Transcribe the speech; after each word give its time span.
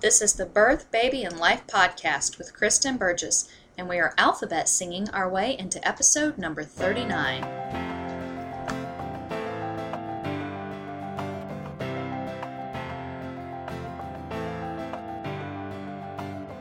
This 0.00 0.20
is 0.20 0.34
the 0.34 0.44
Birth, 0.44 0.90
Baby, 0.90 1.24
and 1.24 1.38
Life 1.38 1.66
podcast 1.66 2.36
with 2.36 2.52
Kristen 2.52 2.98
Burgess, 2.98 3.48
and 3.78 3.88
we 3.88 3.98
are 3.98 4.12
alphabet 4.18 4.68
singing 4.68 5.08
our 5.08 5.26
way 5.26 5.56
into 5.58 5.82
episode 5.88 6.36
number 6.36 6.62
39. 6.62 7.40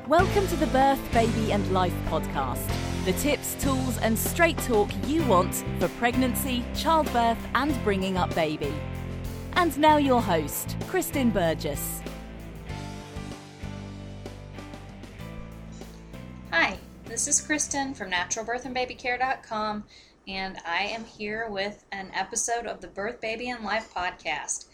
Welcome 0.07 0.47
to 0.47 0.55
the 0.55 0.67
Birth, 0.67 1.11
Baby 1.11 1.51
and 1.51 1.69
Life 1.73 1.93
podcast. 2.05 2.65
The 3.03 3.11
tips, 3.19 3.61
tools, 3.61 3.97
and 3.97 4.17
straight 4.17 4.57
talk 4.59 4.89
you 5.07 5.25
want 5.25 5.55
for 5.79 5.89
pregnancy, 5.99 6.63
childbirth, 6.73 7.45
and 7.53 7.83
bringing 7.83 8.15
up 8.15 8.33
baby. 8.33 8.73
And 9.57 9.77
now, 9.77 9.97
your 9.97 10.21
host, 10.21 10.77
Kristen 10.87 11.31
Burgess. 11.31 12.01
This 17.15 17.29
is 17.29 17.39
Kristen 17.39 17.93
from 17.93 18.11
naturalbirthandbabycare.com, 18.11 19.85
and 20.27 20.57
I 20.65 20.79
am 20.79 21.05
here 21.05 21.47
with 21.49 21.85
an 21.93 22.11
episode 22.13 22.65
of 22.65 22.81
the 22.81 22.89
Birth, 22.89 23.21
Baby, 23.21 23.49
and 23.51 23.63
Life 23.63 23.93
podcast. 23.95 24.65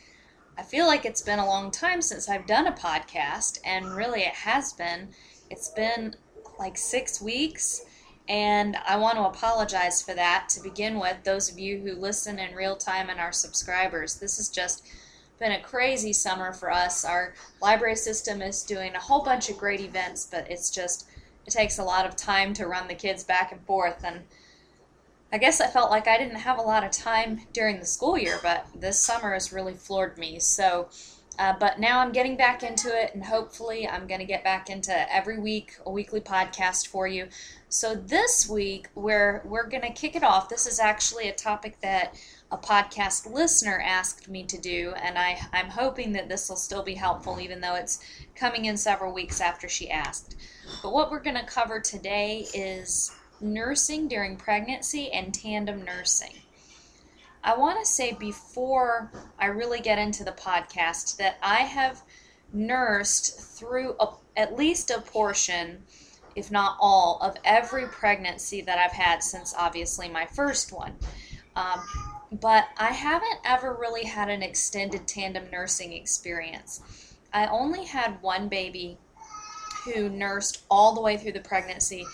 I 0.58 0.64
feel 0.64 0.88
like 0.88 1.06
it's 1.06 1.22
been 1.22 1.38
a 1.38 1.46
long 1.46 1.70
time 1.70 2.02
since 2.02 2.28
I've 2.28 2.48
done 2.48 2.66
a 2.66 2.72
podcast, 2.72 3.60
and 3.64 3.96
really 3.96 4.22
it 4.22 4.34
has 4.34 4.74
been. 4.74 5.10
It's 5.52 5.70
been 5.70 6.16
like 6.58 6.80
six 6.80 7.22
weeks, 7.22 7.82
and 8.28 8.76
I 8.88 8.96
want 8.96 9.18
to 9.18 9.26
apologize 9.26 10.02
for 10.02 10.16
that 10.16 10.50
to 10.50 10.64
begin 10.64 10.98
with. 10.98 11.18
Those 11.24 11.52
of 11.52 11.60
you 11.60 11.78
who 11.78 11.94
listen 11.94 12.40
in 12.40 12.56
real 12.56 12.76
time 12.76 13.12
and 13.12 13.20
are 13.20 13.32
subscribers, 13.32 14.16
this 14.16 14.38
has 14.38 14.50
just 14.50 14.88
been 15.38 15.52
a 15.52 15.62
crazy 15.62 16.12
summer 16.12 16.54
for 16.54 16.72
us. 16.72 17.06
Our 17.06 17.36
library 17.62 17.98
system 17.98 18.42
is 18.42 18.64
doing 18.64 18.96
a 18.96 19.00
whole 19.00 19.24
bunch 19.24 19.52
of 19.52 19.60
great 19.60 19.82
events, 19.82 20.26
but 20.26 20.50
it's 20.50 20.72
just, 20.72 21.06
it 21.52 21.58
takes 21.58 21.80
a 21.80 21.84
lot 21.84 22.06
of 22.06 22.16
time 22.16 22.54
to 22.54 22.68
run 22.68 22.88
the 22.88 22.96
kids 22.96 23.24
back 23.24 23.52
and 23.52 23.62
forth, 23.66 24.04
and 24.04 24.22
I 25.34 25.38
guess 25.38 25.62
I 25.62 25.68
felt 25.68 25.92
like 25.92 26.08
I 26.08 26.18
didn't 26.18 26.38
have 26.38 26.58
a 26.58 26.62
lot 26.62 26.84
of 26.84 26.92
time 26.92 27.42
during 27.54 27.80
the 27.80 27.86
school 27.86 28.18
year, 28.18 28.40
but 28.42 28.66
this 28.76 29.02
summer 29.02 29.34
has 29.34 29.54
really 29.54 29.74
floored 29.74 30.18
me. 30.18 30.40
So, 30.40 30.90
uh, 31.40 31.54
but 31.58 31.80
now 31.80 32.00
I'm 32.00 32.12
getting 32.12 32.36
back 32.36 32.64
into 32.64 32.90
it, 32.90 33.14
and 33.14 33.24
hopefully, 33.24 33.88
I'm 33.88 34.08
going 34.08 34.20
to 34.20 34.26
get 34.26 34.44
back 34.44 34.70
into 34.70 35.14
every 35.14 35.40
week 35.40 35.74
a 35.86 35.92
weekly 35.92 36.22
podcast 36.22 36.88
for 36.88 37.08
you. 37.08 37.28
So 37.70 37.96
this 37.96 38.50
week, 38.50 38.90
we're 38.96 39.42
we're 39.46 39.68
going 39.68 39.84
to 39.84 39.92
kick 39.92 40.16
it 40.16 40.24
off. 40.24 40.50
This 40.50 40.68
is 40.68 40.80
actually 40.80 41.30
a 41.30 41.34
topic 41.34 41.80
that 41.82 42.16
a 42.52 42.58
podcast 42.58 43.32
listener 43.32 43.82
asked 43.84 44.28
me 44.28 44.44
to 44.44 44.58
do, 44.58 44.94
and 45.02 45.18
I 45.18 45.40
I'm 45.54 45.70
hoping 45.70 46.12
that 46.14 46.28
this 46.28 46.50
will 46.50 46.58
still 46.58 46.84
be 46.84 46.96
helpful, 46.96 47.40
even 47.40 47.62
though 47.62 47.76
it's 47.76 48.00
coming 48.36 48.66
in 48.66 48.76
several 48.78 49.14
weeks 49.14 49.40
after 49.40 49.70
she 49.70 49.90
asked. 49.90 50.36
But 50.84 50.92
what 50.92 51.12
we're 51.12 51.22
going 51.22 51.38
to 51.38 51.46
cover 51.46 51.80
today 51.80 52.46
is 52.54 53.16
nursing 53.40 54.08
during 54.08 54.36
pregnancy 54.36 55.12
and 55.12 55.34
tandem 55.34 55.84
nursing. 55.84 56.34
I 57.44 57.58
want 57.58 57.80
to 57.80 57.86
say 57.86 58.14
before 58.14 59.12
I 59.40 59.48
really 59.48 59.80
get 59.80 59.98
into 59.98 60.24
the 60.24 60.32
podcast 60.32 61.18
that 61.18 61.38
I 61.42 61.62
have 61.62 62.04
nursed 62.54 63.40
through 63.40 63.96
a, 64.00 64.10
at 64.38 64.58
least 64.58 64.92
a 64.92 65.02
portion, 65.02 65.84
if 66.36 66.52
not 66.52 66.78
all, 66.80 67.18
of 67.22 67.36
every 67.44 67.88
pregnancy 67.88 68.62
that 68.62 68.78
I've 68.78 68.92
had 68.92 69.24
since 69.24 69.56
obviously 69.58 70.08
my 70.08 70.26
first 70.26 70.72
one. 70.72 70.94
Um, 71.56 71.82
but 72.32 72.70
I 72.78 72.92
haven't 72.92 73.40
ever 73.44 73.74
really 73.74 74.06
had 74.06 74.30
an 74.30 74.42
extended 74.42 75.08
tandem 75.08 75.50
nursing 75.52 75.92
experience. 75.94 77.14
I 77.34 77.48
only 77.48 77.86
had 77.86 78.22
one 78.22 78.48
baby 78.48 78.98
who 79.86 80.10
nursed 80.10 80.64
all 80.70 80.94
the 80.94 81.02
way 81.02 81.18
through 81.18 81.34
the 81.34 81.42
pregnancy 81.42 82.06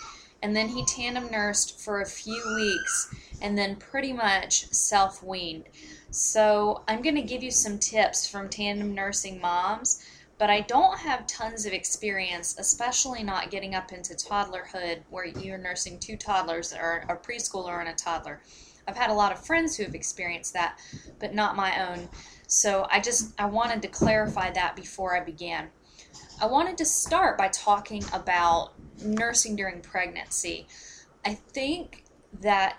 and 0.42 0.56
then 0.56 0.70
he 0.70 0.86
tandem 0.86 1.30
nursed 1.32 1.80
for 1.80 2.02
a 2.02 2.06
few 2.06 2.42
weeks 2.56 3.14
and 3.42 3.58
then 3.58 3.76
pretty 3.76 4.14
much 4.14 4.68
self 4.68 5.24
weaned. 5.24 5.66
So, 6.10 6.84
I'm 6.88 7.02
going 7.02 7.16
to 7.16 7.22
give 7.22 7.44
you 7.44 7.52
some 7.52 7.80
tips 7.80 8.30
from 8.30 8.50
tandem 8.50 8.96
nursing 8.96 9.42
moms, 9.42 10.04
but 10.38 10.50
I 10.50 10.62
don't 10.62 11.00
have 11.00 11.28
tons 11.28 11.66
of 11.66 11.74
experience, 11.74 12.56
especially 12.58 13.24
not 13.24 13.52
getting 13.52 13.76
up 13.76 13.92
into 13.92 14.14
toddlerhood 14.14 15.02
where 15.10 15.26
you're 15.26 15.58
nursing 15.58 16.00
two 16.00 16.16
toddlers 16.16 16.74
or 16.74 17.04
a 17.10 17.16
preschooler 17.16 17.80
and 17.80 17.90
a 17.90 17.94
toddler. 17.94 18.42
I've 18.88 18.98
had 18.98 19.10
a 19.10 19.14
lot 19.14 19.32
of 19.32 19.46
friends 19.46 19.76
who 19.76 19.84
have 19.84 19.96
experienced 19.96 20.54
that, 20.54 20.80
but 21.20 21.34
not 21.34 21.56
my 21.56 21.90
own. 21.90 22.10
So, 22.48 22.88
I 22.90 23.02
just 23.02 23.34
I 23.40 23.46
wanted 23.46 23.82
to 23.82 23.88
clarify 23.88 24.52
that 24.52 24.76
before 24.76 25.16
I 25.16 25.24
began. 25.24 25.70
I 26.42 26.46
wanted 26.46 26.78
to 26.78 26.86
start 26.86 27.38
by 27.38 27.50
talking 27.50 28.04
about 28.14 28.74
nursing 29.04 29.56
during 29.56 29.82
pregnancy. 29.82 30.68
I 31.26 31.34
think 31.34 32.06
that 32.42 32.78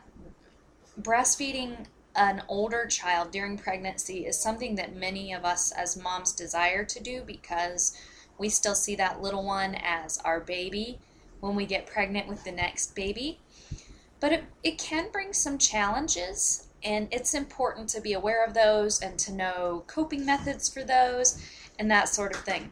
breastfeeding 1.00 1.86
an 2.14 2.42
older 2.48 2.86
child 2.86 3.30
during 3.30 3.56
pregnancy 3.56 4.26
is 4.26 4.38
something 4.38 4.74
that 4.74 4.94
many 4.94 5.32
of 5.32 5.44
us 5.44 5.70
as 5.72 5.96
moms 5.96 6.32
desire 6.32 6.84
to 6.84 7.00
do 7.00 7.22
because 7.22 7.96
we 8.38 8.48
still 8.48 8.74
see 8.74 8.96
that 8.96 9.20
little 9.22 9.44
one 9.44 9.76
as 9.76 10.18
our 10.18 10.40
baby 10.40 10.98
when 11.40 11.54
we 11.54 11.66
get 11.66 11.86
pregnant 11.86 12.26
with 12.26 12.42
the 12.44 12.52
next 12.52 12.94
baby. 12.94 13.38
But 14.20 14.32
it, 14.32 14.44
it 14.62 14.78
can 14.78 15.10
bring 15.10 15.32
some 15.32 15.58
challenges, 15.58 16.66
and 16.82 17.08
it's 17.10 17.34
important 17.34 17.88
to 17.90 18.00
be 18.00 18.12
aware 18.12 18.44
of 18.44 18.54
those 18.54 19.00
and 19.00 19.18
to 19.20 19.32
know 19.32 19.84
coping 19.86 20.24
methods 20.26 20.68
for 20.68 20.82
those 20.82 21.42
and 21.78 21.90
that 21.90 22.08
sort 22.08 22.34
of 22.34 22.42
thing. 22.42 22.70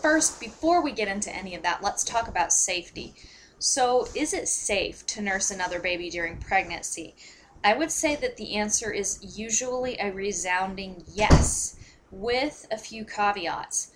First, 0.00 0.40
before 0.40 0.82
we 0.82 0.92
get 0.92 1.08
into 1.08 1.34
any 1.34 1.54
of 1.54 1.62
that, 1.62 1.82
let's 1.82 2.04
talk 2.04 2.28
about 2.28 2.52
safety. 2.52 3.14
So, 3.58 4.08
is 4.14 4.34
it 4.34 4.48
safe 4.48 5.06
to 5.06 5.20
nurse 5.20 5.50
another 5.50 5.78
baby 5.78 6.10
during 6.10 6.38
pregnancy? 6.38 7.14
I 7.62 7.74
would 7.74 7.92
say 7.92 8.16
that 8.16 8.36
the 8.36 8.56
answer 8.56 8.90
is 8.90 9.38
usually 9.38 9.96
a 9.98 10.10
resounding 10.10 11.04
yes, 11.06 11.76
with 12.10 12.66
a 12.72 12.76
few 12.76 13.04
caveats. 13.04 13.92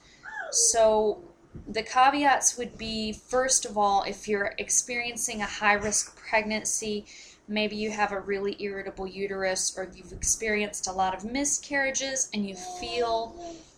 So, 0.53 1.25
the 1.67 1.83
caveats 1.83 2.56
would 2.59 2.77
be 2.78 3.12
first 3.12 3.65
of 3.65 3.77
all, 3.77 4.03
if 4.03 4.28
you're 4.28 4.55
experiencing 4.59 5.43
a 5.43 5.47
high 5.47 5.75
risk 5.75 6.17
pregnancy, 6.17 7.06
maybe 7.49 7.77
you 7.77 7.91
have 7.91 8.12
a 8.12 8.21
really 8.21 8.56
irritable 8.61 9.06
uterus 9.06 9.77
or 9.77 9.89
you've 9.94 10.12
experienced 10.12 10.89
a 10.89 10.93
lot 10.93 11.15
of 11.15 11.25
miscarriages 11.25 12.28
and 12.34 12.49
you 12.49 12.56
feel 12.81 13.34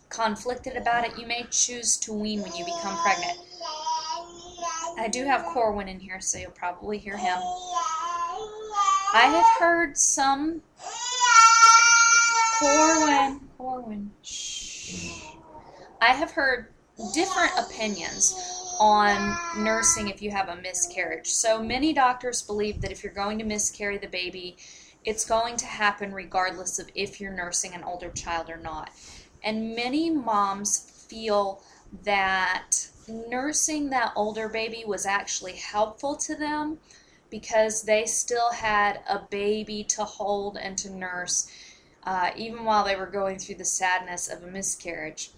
conflicted 0.09 0.75
about 0.75 1.05
it, 1.05 1.17
you 1.17 1.27
may 1.27 1.45
choose 1.51 1.97
to 1.97 2.13
wean 2.13 2.41
when 2.41 2.53
you 2.55 2.65
become 2.65 2.97
pregnant. 3.03 3.37
I 4.97 5.07
do 5.07 5.23
have 5.25 5.45
Corwin 5.45 5.87
in 5.87 5.99
here, 5.99 6.19
so 6.19 6.39
you'll 6.39 6.51
probably 6.51 6.97
hear 6.97 7.15
him. 7.15 7.37
I 9.13 9.25
have 9.31 9.59
heard 9.59 9.97
some 9.97 10.61
Corwin, 12.59 13.39
Corwin. 13.57 14.11
Shh. 14.21 15.21
I 16.01 16.13
have 16.13 16.31
heard 16.31 16.67
different 17.13 17.51
opinions 17.57 18.35
on 18.79 19.37
nursing 19.57 20.07
if 20.07 20.21
you 20.21 20.31
have 20.31 20.49
a 20.49 20.55
miscarriage. 20.55 21.27
So 21.27 21.61
many 21.61 21.93
doctors 21.93 22.41
believe 22.41 22.81
that 22.81 22.91
if 22.91 23.03
you're 23.03 23.13
going 23.13 23.37
to 23.39 23.45
miscarry 23.45 23.97
the 23.97 24.07
baby, 24.07 24.57
it's 25.03 25.25
going 25.25 25.57
to 25.57 25.65
happen 25.65 26.13
regardless 26.13 26.79
of 26.79 26.89
if 26.95 27.19
you're 27.19 27.33
nursing 27.33 27.73
an 27.73 27.83
older 27.83 28.09
child 28.09 28.49
or 28.49 28.57
not. 28.57 28.91
And 29.43 29.75
many 29.75 30.09
moms 30.09 31.05
feel 31.09 31.61
that 32.03 32.71
nursing 33.07 33.89
that 33.89 34.13
older 34.15 34.47
baby 34.47 34.83
was 34.85 35.05
actually 35.05 35.53
helpful 35.53 36.15
to 36.15 36.35
them 36.35 36.77
because 37.29 37.83
they 37.83 38.05
still 38.05 38.51
had 38.51 38.99
a 39.09 39.19
baby 39.29 39.83
to 39.83 40.03
hold 40.03 40.57
and 40.57 40.77
to 40.77 40.89
nurse, 40.89 41.51
uh, 42.03 42.31
even 42.35 42.65
while 42.65 42.83
they 42.83 42.95
were 42.95 43.05
going 43.05 43.37
through 43.37 43.55
the 43.55 43.65
sadness 43.65 44.27
of 44.27 44.43
a 44.43 44.47
miscarriage. 44.47 45.31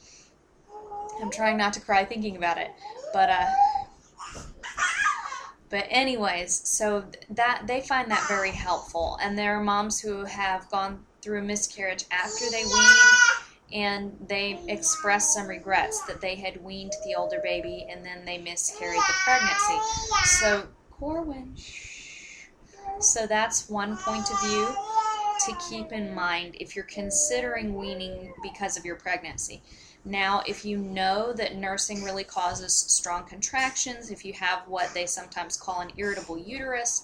I'm 1.22 1.31
trying 1.31 1.57
not 1.57 1.73
to 1.73 1.81
cry 1.81 2.05
thinking 2.05 2.38
about 2.38 2.58
it, 2.58 2.72
but 3.13 3.29
uh, 3.29 3.46
but 5.69 5.85
anyways, 5.90 6.67
so 6.67 7.05
that 7.29 7.63
they 7.66 7.81
find 7.81 8.11
that 8.11 8.28
very 8.28 8.52
helpful, 8.52 9.17
and 9.22 9.37
there 9.37 9.55
are 9.55 9.63
moms 9.63 9.99
who 9.99 10.25
have 10.25 10.69
gone 10.69 11.05
through 11.22 11.40
a 11.40 11.41
miscarriage 11.41 12.05
after 12.11 12.49
they 12.49 12.63
weaned, 12.63 13.31
and 13.73 14.17
they 14.28 14.59
expressed 14.67 15.34
some 15.34 15.47
regrets 15.47 16.02
that 16.08 16.19
they 16.19 16.35
had 16.35 16.61
weaned 16.63 16.91
the 17.05 17.16
older 17.16 17.40
baby 17.43 17.87
and 17.90 18.05
then 18.05 18.25
they 18.25 18.37
miscarried 18.37 18.99
the 18.99 19.14
pregnancy. 19.23 19.79
So, 20.25 20.67
Corwin. 20.90 21.55
So, 22.99 23.25
that's 23.25 23.69
one 23.69 23.97
point 23.97 24.29
of 24.29 24.41
view 24.41 24.67
to 25.46 25.55
keep 25.69 25.91
in 25.91 26.14
mind 26.14 26.55
if 26.59 26.75
you're 26.75 26.85
considering 26.85 27.73
weaning 27.75 28.34
because 28.43 28.78
of 28.78 28.85
your 28.85 28.96
pregnancy. 28.96 29.64
Now, 30.03 30.42
if 30.48 30.66
you 30.66 30.78
know 30.78 31.32
that 31.34 31.56
nursing 31.56 32.03
really 32.03 32.24
causes 32.24 32.74
strong 32.74 33.26
contractions, 33.26 34.09
if 34.09 34.26
you 34.26 34.34
have 34.34 34.68
what 34.68 34.94
they 34.94 35.06
sometimes 35.06 35.58
call 35.58 35.82
an 35.82 35.92
irritable 35.96 36.40
uterus, 36.40 37.03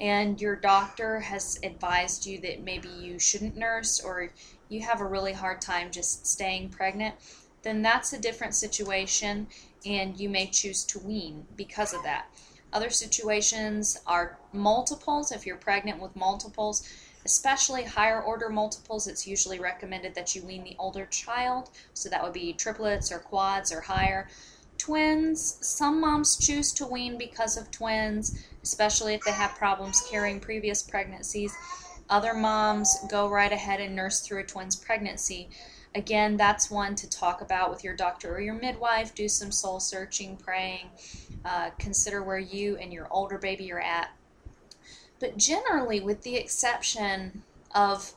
and 0.00 0.40
your 0.40 0.56
doctor 0.56 1.20
has 1.20 1.58
advised 1.62 2.24
you 2.24 2.38
that 2.40 2.62
maybe 2.62 2.88
you 2.88 3.18
shouldn't 3.18 3.56
nurse 3.56 4.00
or 4.00 4.30
you 4.70 4.80
have 4.80 5.02
a 5.02 5.06
really 5.06 5.34
hard 5.34 5.60
time 5.60 5.90
just 5.90 6.26
staying 6.26 6.70
pregnant, 6.70 7.14
then 7.62 7.82
that's 7.82 8.14
a 8.14 8.18
different 8.18 8.54
situation 8.54 9.46
and 9.84 10.18
you 10.18 10.30
may 10.30 10.46
choose 10.46 10.84
to 10.84 10.98
wean 10.98 11.46
because 11.56 11.92
of 11.92 12.02
that. 12.02 12.26
Other 12.72 12.88
situations 12.88 13.98
are 14.06 14.38
multiples. 14.52 15.32
If 15.32 15.44
you're 15.44 15.56
pregnant 15.56 16.00
with 16.00 16.16
multiples, 16.16 16.88
especially 17.24 17.84
higher 17.84 18.20
order 18.20 18.48
multiples, 18.48 19.06
it's 19.06 19.26
usually 19.26 19.58
recommended 19.58 20.14
that 20.14 20.34
you 20.34 20.42
wean 20.42 20.64
the 20.64 20.76
older 20.78 21.06
child. 21.06 21.70
So 21.94 22.08
that 22.08 22.22
would 22.22 22.32
be 22.32 22.52
triplets 22.52 23.12
or 23.12 23.18
quads 23.18 23.72
or 23.72 23.80
higher. 23.80 24.28
Twins, 24.78 25.58
some 25.60 26.00
moms 26.00 26.38
choose 26.38 26.72
to 26.72 26.86
wean 26.86 27.18
because 27.18 27.58
of 27.58 27.70
twins, 27.70 28.42
especially 28.62 29.12
if 29.12 29.22
they 29.22 29.32
have 29.32 29.54
problems 29.56 30.02
carrying 30.10 30.40
previous 30.40 30.82
pregnancies. 30.82 31.54
Other 32.08 32.32
moms 32.32 32.96
go 33.10 33.28
right 33.28 33.52
ahead 33.52 33.80
and 33.80 33.94
nurse 33.94 34.20
through 34.20 34.40
a 34.40 34.44
twins 34.44 34.74
pregnancy. 34.74 35.50
Again, 35.94 36.36
that's 36.36 36.70
one 36.70 36.94
to 36.96 37.10
talk 37.10 37.40
about 37.40 37.70
with 37.70 37.84
your 37.84 37.94
doctor 37.94 38.34
or 38.34 38.40
your 38.40 38.54
midwife. 38.54 39.14
Do 39.14 39.28
some 39.28 39.52
soul 39.52 39.80
searching, 39.80 40.36
praying. 40.36 40.86
Uh, 41.44 41.70
consider 41.78 42.22
where 42.22 42.38
you 42.38 42.76
and 42.76 42.92
your 42.92 43.08
older 43.10 43.38
baby 43.38 43.70
are 43.72 43.80
at. 43.80 44.10
But 45.20 45.36
generally, 45.36 46.00
with 46.00 46.22
the 46.22 46.36
exception 46.36 47.44
of 47.74 48.14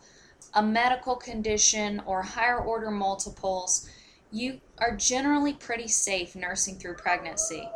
a 0.54 0.64
medical 0.64 1.16
condition 1.16 2.02
or 2.06 2.22
higher 2.22 2.60
order 2.60 2.90
multiples, 2.90 3.90
you 4.32 4.62
are 4.80 4.96
generally 4.96 5.54
pretty 5.54 5.88
safe 5.88 6.36
nursing 6.36 6.80
through 6.80 6.96
pregnancy. 6.96 7.70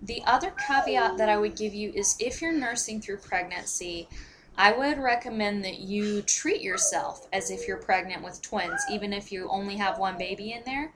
The 0.00 0.22
other 0.24 0.52
caveat 0.52 1.18
that 1.18 1.28
I 1.28 1.36
would 1.36 1.56
give 1.56 1.74
you 1.74 1.90
is 1.94 2.16
if 2.20 2.40
you're 2.40 2.52
nursing 2.52 3.00
through 3.00 3.18
pregnancy, 3.18 4.08
I 4.56 4.72
would 4.72 4.98
recommend 4.98 5.64
that 5.64 5.80
you 5.80 6.22
treat 6.22 6.62
yourself 6.62 7.26
as 7.32 7.50
if 7.50 7.66
you're 7.66 7.76
pregnant 7.76 8.22
with 8.22 8.40
twins, 8.40 8.80
even 8.90 9.12
if 9.12 9.32
you 9.32 9.48
only 9.50 9.76
have 9.76 9.98
one 9.98 10.16
baby 10.16 10.52
in 10.52 10.62
there, 10.64 10.92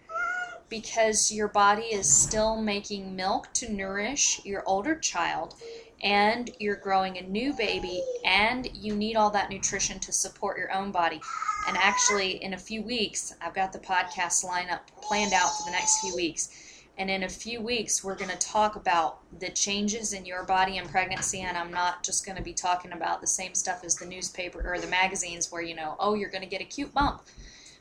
because 0.71 1.33
your 1.33 1.49
body 1.49 1.87
is 1.87 2.11
still 2.11 2.61
making 2.61 3.17
milk 3.17 3.53
to 3.55 3.71
nourish 3.71 4.41
your 4.45 4.63
older 4.67 4.95
child, 4.95 5.57
and 6.03 6.51
you're 6.59 6.77
growing 6.77 7.19
a 7.19 7.23
new 7.23 7.53
baby, 7.53 8.03
and 8.25 8.69
you 8.75 8.95
need 8.95 9.17
all 9.17 9.31
that 9.31 9.51
nutrition 9.51 9.99
to 10.01 10.13
support 10.13 10.59
your 10.59 10.73
own 10.73 10.91
body. 10.91 11.21
And 11.69 11.77
actually, 11.77 12.43
in 12.43 12.55
a 12.55 12.59
few 12.59 12.83
weeks, 12.83 13.35
I've 13.41 13.55
got 13.55 13.73
the 13.73 13.79
podcast 13.79 14.45
lineup 14.45 14.81
planned 15.03 15.33
out 15.33 15.57
for 15.57 15.65
the 15.65 15.73
next 15.73 16.01
few 16.01 16.15
weeks 16.15 16.71
and 17.01 17.09
in 17.09 17.23
a 17.23 17.29
few 17.31 17.63
weeks, 17.63 18.05
we're 18.05 18.15
going 18.15 18.31
to 18.31 18.37
talk 18.37 18.77
about 18.77 19.21
the 19.39 19.49
changes 19.49 20.13
in 20.13 20.27
your 20.27 20.45
body 20.45 20.77
in 20.77 20.87
pregnancy. 20.87 21.41
And 21.41 21.57
I'm 21.57 21.73
not 21.73 22.05
just 22.05 22.27
going 22.27 22.37
to 22.37 22.43
be 22.43 22.53
talking 22.53 22.93
about 22.93 23.23
the 23.23 23.27
same 23.27 23.55
stuff 23.55 23.85
as 23.85 23.97
the 23.97 24.05
newspaper 24.05 24.61
or 24.71 24.79
the 24.79 24.87
magazines 24.87 25.51
where, 25.51 25.63
you 25.63 25.75
know, 25.75 25.97
oh, 25.99 26.13
you're 26.13 26.29
going 26.29 26.43
to 26.43 26.49
get 26.49 26.61
a 26.61 26.65
cute 26.65 26.93
bump. 26.93 27.23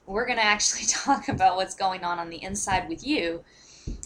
We're 0.06 0.26
going 0.26 0.38
to 0.38 0.46
actually 0.46 0.86
talk 0.88 1.28
about 1.28 1.58
what's 1.58 1.76
going 1.76 2.06
on 2.06 2.18
on 2.18 2.30
the 2.30 2.42
inside 2.42 2.88
with 2.88 3.06
you, 3.06 3.44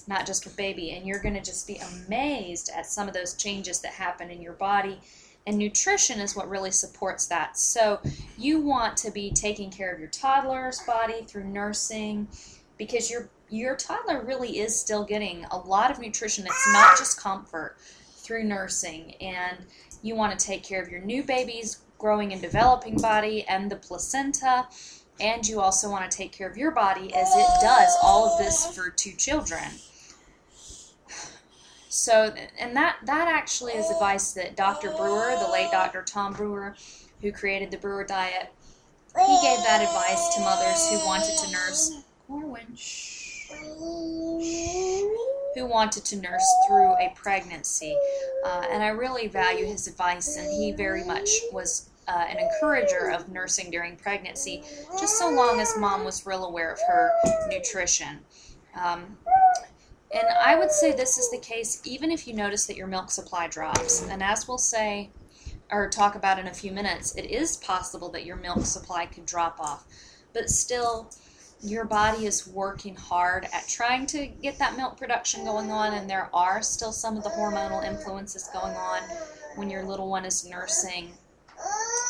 not 0.08 0.26
just 0.26 0.46
with 0.46 0.56
baby. 0.58 0.92
And 0.92 1.06
you're 1.06 1.22
going 1.22 1.36
to 1.36 1.42
just 1.42 1.68
be 1.68 1.78
amazed 1.78 2.70
at 2.76 2.86
some 2.86 3.08
of 3.08 3.14
those 3.14 3.34
changes 3.34 3.80
that 3.82 3.94
happen 3.94 4.30
in 4.30 4.42
your 4.42 4.54
body. 4.54 5.00
And 5.46 5.58
nutrition 5.58 6.20
is 6.20 6.36
what 6.36 6.50
really 6.50 6.72
supports 6.72 7.28
that. 7.28 7.58
So 7.58 8.00
you 8.38 8.60
want 8.62 8.96
to 8.98 9.12
be 9.12 9.32
taking 9.32 9.70
care 9.70 9.94
of 9.94 10.00
your 10.00 10.10
toddler's 10.10 10.80
body 10.82 11.24
through 11.28 11.46
nursing 11.46 12.28
because 12.78 13.12
your 13.12 13.30
your 13.50 13.76
toddler 13.76 14.24
really 14.24 14.60
is 14.60 14.78
still 14.78 15.04
getting 15.04 15.46
a 15.52 15.58
lot 15.58 15.92
of 15.92 16.00
nutrition. 16.00 16.46
It's 16.46 16.74
not 16.74 16.98
just 16.98 17.20
comfort 17.20 17.78
through 18.16 18.46
nursing. 18.46 19.14
And 19.22 19.58
you 20.02 20.16
want 20.16 20.38
to 20.38 20.44
take 20.44 20.64
care 20.64 20.82
of 20.82 20.90
your 20.90 21.02
new 21.02 21.24
baby's 21.24 21.82
growing 22.00 22.34
and 22.34 22.42
developing 22.42 22.98
body 22.98 23.46
and 23.48 23.70
the 23.70 23.76
placenta. 23.76 24.68
And 25.20 25.48
you 25.48 25.62
also 25.62 25.90
want 25.90 26.10
to 26.10 26.18
take 26.18 26.32
care 26.32 26.50
of 26.50 26.58
your 26.58 26.72
body 26.72 27.14
as 27.14 27.30
it 27.36 27.48
does 27.62 27.96
all 28.02 28.28
of 28.28 28.40
this 28.40 28.76
for 28.76 28.90
two 28.90 29.12
children. 29.12 29.64
So, 31.94 32.34
and 32.57 32.75
that, 32.75 32.98
that 33.06 33.28
actually 33.28 33.74
is 33.74 33.88
advice 33.92 34.31
that 34.31 34.56
Dr. 34.56 34.90
Brewer, 34.98 35.36
the 35.40 35.48
late 35.51 35.69
Dr. 35.72 36.01
Tom 36.01 36.34
Brewer, 36.34 36.75
who 37.22 37.31
created 37.31 37.69
the 37.69 37.78
Brewer 37.78 38.04
diet, 38.04 38.51
he 39.16 39.40
gave 39.44 39.60
that 39.60 39.80
advice 39.80 40.34
to 40.34 40.42
mothers 40.42 40.90
who 40.90 41.06
wanted 41.06 41.38
to 41.38 41.51
nurse 41.51 42.04
Corwin, 42.28 42.66
who 45.54 45.68
wanted 45.68 46.04
to 46.06 46.16
nurse 46.16 46.44
through 46.68 46.94
a 46.94 47.13
pregnancy. 47.16 47.96
Uh, 48.44 48.66
and 48.72 48.81
I 48.81 48.88
really 48.88 49.28
value 49.28 49.68
his 49.68 49.86
advice, 49.86 50.36
and 50.36 50.51
he 50.51 50.72
very 50.72 51.04
much 51.04 51.30
was 51.51 51.92
uh, 52.07 52.25
an 52.28 52.39
encourager 52.39 53.12
of 53.12 53.30
nursing 53.30 53.69
during 53.69 53.98
pregnancy, 53.98 54.63
just 55.00 55.19
so 55.19 55.30
long 55.30 55.60
as 55.60 55.78
mom 55.78 56.06
was 56.06 56.25
real 56.25 56.46
aware 56.46 56.72
of 56.72 56.80
her 56.88 57.12
nutrition. 57.51 58.18
Um, 58.81 59.16
and 60.13 60.27
I 60.44 60.56
would 60.56 60.71
say 60.71 60.92
this 60.92 61.18
is 61.18 61.31
the 61.31 61.39
case 61.39 61.81
even 61.83 62.12
if 62.12 62.27
you 62.27 62.33
notice 62.33 62.65
that 62.68 62.77
your 62.77 62.88
milk 62.88 63.10
supply 63.10 63.48
drops. 63.48 64.07
And 64.07 64.21
as 64.21 64.48
we'll 64.48 64.57
say, 64.57 65.10
or 65.71 65.89
talk 65.89 66.15
about 66.15 66.38
in 66.39 66.48
a 66.48 66.54
few 66.54 66.71
minutes, 66.71 67.15
it 67.15 67.25
is 67.25 67.57
possible 67.57 68.10
that 68.10 68.25
your 68.25 68.36
milk 68.36 68.65
supply 68.65 69.07
could 69.07 69.25
drop 69.25 69.60
off. 69.60 69.86
But 70.33 70.50
still, 70.50 71.10
your 71.63 71.86
body 71.86 72.25
is 72.25 72.45
working 72.45 72.95
hard 72.95 73.48
at 73.54 73.68
trying 73.68 74.06
to 74.07 74.27
get 74.27 74.60
that 74.60 74.77
milk 74.77 74.98
production 74.98 75.45
going 75.45 75.71
on, 75.71 75.94
and 75.94 76.10
there 76.10 76.30
are 76.33 76.62
still 76.62 76.92
some 76.92 77.18
of 77.18 77.24
the 77.24 77.30
hormonal 77.30 77.83
influences 77.83 78.50
going 78.54 78.75
on 78.75 79.01
when 79.56 79.69
your 79.69 79.83
little 79.83 80.10
one 80.10 80.25
is 80.25 80.48
nursing. 80.48 81.13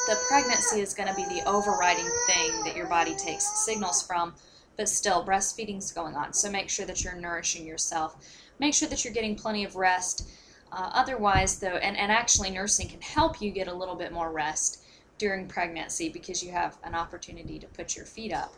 The 0.07 0.17
pregnancy 0.27 0.81
is 0.81 0.93
going 0.93 1.07
to 1.07 1.15
be 1.15 1.23
the 1.25 1.47
overriding 1.47 2.09
thing 2.27 2.63
that 2.65 2.75
your 2.75 2.87
body 2.87 3.15
takes 3.15 3.63
signals 3.63 4.05
from, 4.05 4.33
but 4.77 4.89
still, 4.89 5.25
breastfeeding 5.25 5.77
is 5.77 5.91
going 5.91 6.15
on. 6.15 6.33
So 6.33 6.49
make 6.49 6.69
sure 6.69 6.85
that 6.85 7.03
you're 7.03 7.15
nourishing 7.15 7.65
yourself. 7.65 8.15
Make 8.59 8.73
sure 8.73 8.87
that 8.89 9.03
you're 9.03 9.13
getting 9.13 9.35
plenty 9.35 9.63
of 9.63 9.75
rest. 9.75 10.29
Uh, 10.71 10.89
otherwise, 10.93 11.59
though, 11.59 11.77
and, 11.77 11.95
and 11.97 12.11
actually, 12.11 12.49
nursing 12.49 12.87
can 12.87 13.01
help 13.01 13.41
you 13.41 13.51
get 13.51 13.67
a 13.67 13.73
little 13.73 13.95
bit 13.95 14.11
more 14.11 14.31
rest 14.31 14.83
during 15.17 15.47
pregnancy 15.47 16.09
because 16.09 16.43
you 16.43 16.51
have 16.51 16.77
an 16.83 16.95
opportunity 16.95 17.59
to 17.59 17.67
put 17.67 17.95
your 17.95 18.05
feet 18.05 18.33
up 18.33 18.53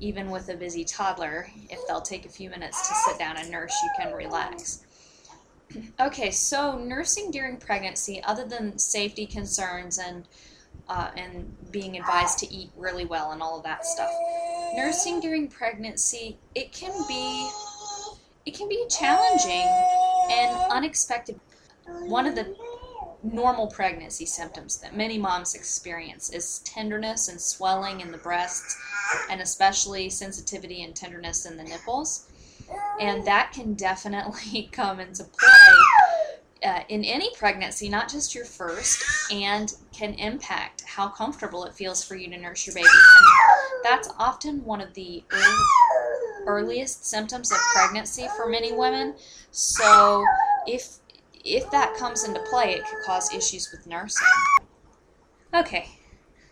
even 0.00 0.30
with 0.30 0.48
a 0.48 0.54
busy 0.54 0.84
toddler, 0.84 1.46
if 1.68 1.86
they'll 1.86 2.00
take 2.00 2.24
a 2.24 2.28
few 2.28 2.48
minutes 2.50 2.88
to 2.88 2.94
sit 2.94 3.18
down 3.18 3.36
and 3.36 3.50
nurse, 3.50 3.74
you 3.82 3.90
can 3.98 4.12
relax. 4.14 4.84
Okay, 6.00 6.32
so 6.32 6.76
nursing 6.78 7.30
during 7.30 7.56
pregnancy, 7.56 8.20
other 8.24 8.44
than 8.44 8.76
safety 8.76 9.24
concerns 9.24 9.98
and 9.98 10.26
uh, 10.90 11.10
and 11.16 11.56
being 11.70 11.96
advised 11.96 12.38
to 12.40 12.52
eat 12.52 12.68
really 12.76 13.04
well 13.04 13.30
and 13.30 13.40
all 13.40 13.56
of 13.56 13.62
that 13.62 13.86
stuff, 13.86 14.10
nursing 14.74 15.20
during 15.20 15.48
pregnancy 15.48 16.36
it 16.54 16.72
can 16.72 16.92
be 17.08 17.48
it 18.44 18.54
can 18.54 18.68
be 18.68 18.84
challenging 18.88 19.68
and 20.30 20.56
unexpected. 20.70 21.38
One 21.86 22.26
of 22.26 22.34
the 22.34 22.56
normal 23.22 23.66
pregnancy 23.66 24.26
symptoms 24.26 24.78
that 24.78 24.96
many 24.96 25.18
moms 25.18 25.54
experience 25.54 26.30
is 26.30 26.60
tenderness 26.60 27.28
and 27.28 27.40
swelling 27.40 28.00
in 28.00 28.10
the 28.10 28.18
breasts, 28.18 28.76
and 29.30 29.40
especially 29.40 30.08
sensitivity 30.08 30.82
and 30.82 30.96
tenderness 30.96 31.46
in 31.46 31.56
the 31.56 31.64
nipples. 31.64 32.28
And 33.00 33.24
that 33.26 33.52
can 33.52 33.74
definitely 33.74 34.68
come 34.72 35.00
into 35.00 35.24
play 35.24 35.59
uh, 36.64 36.80
in 36.88 37.04
any 37.04 37.30
pregnancy, 37.36 37.88
not 37.88 38.08
just 38.08 38.34
your 38.34 38.44
first, 38.44 39.32
and 39.32 39.74
can 39.92 40.14
impact 40.14 40.82
how 40.82 41.08
comfortable 41.08 41.64
it 41.64 41.72
feels 41.72 42.04
for 42.04 42.16
you 42.16 42.28
to 42.30 42.36
nurse 42.36 42.66
your 42.66 42.74
baby. 42.74 42.86
And 42.86 43.84
that's 43.84 44.08
often 44.18 44.64
one 44.64 44.80
of 44.80 44.92
the 44.94 45.24
early, 45.32 45.64
earliest 46.46 47.06
symptoms 47.06 47.50
of 47.50 47.58
pregnancy 47.74 48.26
for 48.36 48.48
many 48.48 48.72
women. 48.72 49.14
So 49.50 50.24
if 50.66 50.98
if 51.42 51.70
that 51.70 51.96
comes 51.96 52.24
into 52.24 52.40
play, 52.50 52.74
it 52.74 52.84
could 52.84 53.02
cause 53.06 53.32
issues 53.34 53.70
with 53.72 53.86
nursing. 53.86 54.26
Okay, 55.54 55.88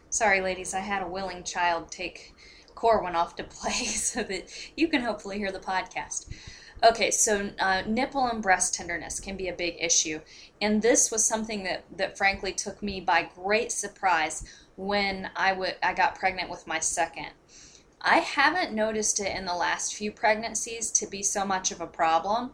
sorry, 0.09 0.41
ladies, 0.41 0.73
I 0.73 0.81
had 0.81 1.03
a 1.03 1.07
willing 1.07 1.45
child 1.45 1.91
take 1.91 2.35
Corwin 2.75 3.15
off 3.15 3.37
to 3.37 3.45
play 3.45 3.85
so 3.85 4.23
that 4.23 4.49
you 4.77 4.89
can 4.89 5.03
hopefully 5.03 5.39
hear 5.39 5.53
the 5.53 5.59
podcast. 5.59 6.33
Okay, 6.81 7.11
so 7.11 7.51
uh, 7.59 7.83
nipple 7.87 8.27
and 8.29 8.41
breast 8.41 8.75
tenderness 8.75 9.19
can 9.19 9.37
be 9.37 9.49
a 9.49 9.53
big 9.53 9.77
issue. 9.81 10.21
And 10.61 10.81
this 10.81 11.11
was 11.11 11.25
something 11.25 11.65
that, 11.65 11.85
that 11.97 12.17
frankly 12.17 12.53
took 12.53 12.83
me 12.83 13.01
by 13.01 13.29
great 13.35 13.73
surprise 13.73 14.45
when 14.77 15.31
I, 15.35 15.51
w- 15.51 15.73
I 15.83 15.93
got 15.93 16.15
pregnant 16.15 16.51
with 16.51 16.69
my 16.69 16.79
second. 16.79 17.31
I 18.01 18.19
haven't 18.19 18.73
noticed 18.73 19.19
it 19.19 19.37
in 19.37 19.45
the 19.45 19.57
last 19.57 19.97
few 19.97 20.13
pregnancies 20.13 20.93
to 20.93 21.09
be 21.09 21.21
so 21.21 21.45
much 21.45 21.73
of 21.73 21.81
a 21.81 21.87
problem. 21.87 22.53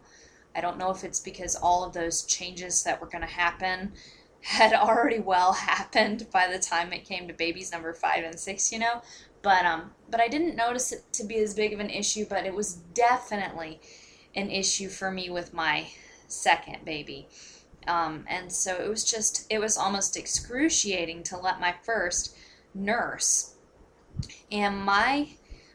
I 0.56 0.62
don't 0.62 0.78
know 0.78 0.90
if 0.90 1.04
it's 1.04 1.20
because 1.20 1.54
all 1.54 1.84
of 1.84 1.92
those 1.92 2.22
changes 2.22 2.82
that 2.84 3.02
were 3.02 3.08
going 3.08 3.26
to 3.26 3.28
happen 3.28 3.92
had 4.40 4.72
already 4.72 5.18
well 5.18 5.52
happened 5.52 6.28
by 6.32 6.50
the 6.50 6.58
time 6.58 6.94
it 6.94 7.04
came 7.04 7.28
to 7.28 7.34
babies 7.34 7.72
number 7.72 7.92
five 7.92 8.24
and 8.24 8.40
six, 8.40 8.72
you 8.72 8.78
know. 8.78 9.02
But 9.42 9.66
um, 9.66 9.90
but 10.10 10.20
I 10.20 10.28
didn't 10.28 10.56
notice 10.56 10.92
it 10.92 11.12
to 11.12 11.24
be 11.24 11.36
as 11.40 11.52
big 11.52 11.74
of 11.74 11.80
an 11.80 11.90
issue. 11.90 12.24
But 12.26 12.46
it 12.46 12.54
was 12.54 12.76
definitely 12.94 13.80
an 14.34 14.50
issue 14.50 14.88
for 14.88 15.10
me 15.10 15.30
with 15.30 15.54
my 15.54 15.88
second 16.28 16.84
baby. 16.84 17.28
Um, 17.86 18.24
and 18.28 18.50
so 18.50 18.74
it 18.76 18.88
was 18.88 19.04
just 19.04 19.46
it 19.50 19.58
was 19.58 19.76
almost 19.76 20.16
excruciating 20.16 21.22
to 21.24 21.36
let 21.36 21.60
my 21.60 21.74
first 21.82 22.36
nurse 22.74 23.54
and 24.50 24.78
my 24.84 25.28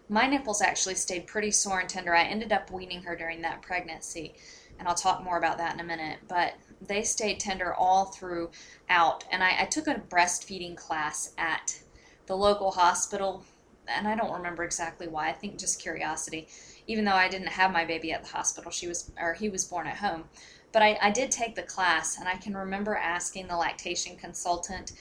my 0.07 0.25
nipples 0.25 0.61
actually 0.61 0.95
stayed 0.95 1.27
pretty 1.27 1.51
sore 1.51 1.79
and 1.79 1.89
tender. 1.89 2.15
I 2.15 2.23
ended 2.23 2.51
up 2.51 2.71
weaning 2.71 3.03
her 3.03 3.15
during 3.15 3.41
that 3.43 3.61
pregnancy, 3.61 4.33
and 4.79 4.87
I'll 4.87 4.95
talk 4.95 5.23
more 5.23 5.37
about 5.37 5.59
that 5.59 5.75
in 5.75 5.79
a 5.79 5.83
minute. 5.83 6.17
But 6.27 6.55
they 6.81 7.03
stayed 7.03 7.39
tender 7.39 7.75
all 7.75 8.05
throughout. 8.05 9.23
And 9.31 9.43
I, 9.43 9.61
I 9.61 9.65
took 9.65 9.87
a 9.87 10.01
breastfeeding 10.09 10.75
class 10.75 11.33
at 11.37 11.79
the 12.25 12.35
local 12.35 12.71
hospital, 12.71 13.43
and 13.87 14.07
I 14.07 14.15
don't 14.15 14.33
remember 14.33 14.63
exactly 14.63 15.07
why. 15.07 15.29
I 15.29 15.33
think 15.33 15.59
just 15.59 15.79
curiosity. 15.79 16.47
Even 16.89 17.05
though 17.05 17.11
I 17.13 17.29
didn't 17.29 17.49
have 17.49 17.71
my 17.71 17.85
baby 17.85 18.11
at 18.11 18.23
the 18.23 18.29
hospital, 18.29 18.71
she 18.71 18.87
was 18.87 19.11
or 19.21 19.35
he 19.35 19.47
was 19.47 19.63
born 19.63 19.85
at 19.85 19.97
home. 19.97 20.23
But 20.71 20.81
I, 20.81 20.97
I 21.01 21.11
did 21.11 21.29
take 21.29 21.55
the 21.55 21.63
class, 21.63 22.17
and 22.17 22.27
I 22.27 22.35
can 22.35 22.57
remember 22.57 22.95
asking 22.95 23.47
the 23.47 23.55
lactation 23.55 24.15
consultant 24.15 24.93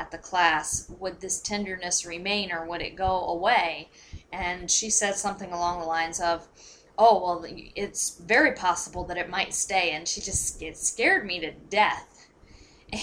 at 0.00 0.10
the 0.10 0.18
class, 0.18 0.90
would 0.98 1.20
this 1.20 1.40
tenderness 1.40 2.06
remain 2.06 2.50
or 2.50 2.64
would 2.66 2.80
it 2.80 2.96
go 2.96 3.26
away? 3.26 3.88
And 4.32 4.70
she 4.70 4.88
said 4.88 5.14
something 5.14 5.52
along 5.52 5.80
the 5.80 5.86
lines 5.86 6.20
of, 6.20 6.46
oh, 6.98 7.22
well, 7.22 7.44
it's 7.76 8.18
very 8.18 8.52
possible 8.52 9.04
that 9.04 9.18
it 9.18 9.28
might 9.28 9.52
stay. 9.52 9.90
And 9.92 10.08
she 10.08 10.20
just, 10.20 10.62
it 10.62 10.76
scared 10.76 11.26
me 11.26 11.40
to 11.40 11.52
death. 11.52 12.28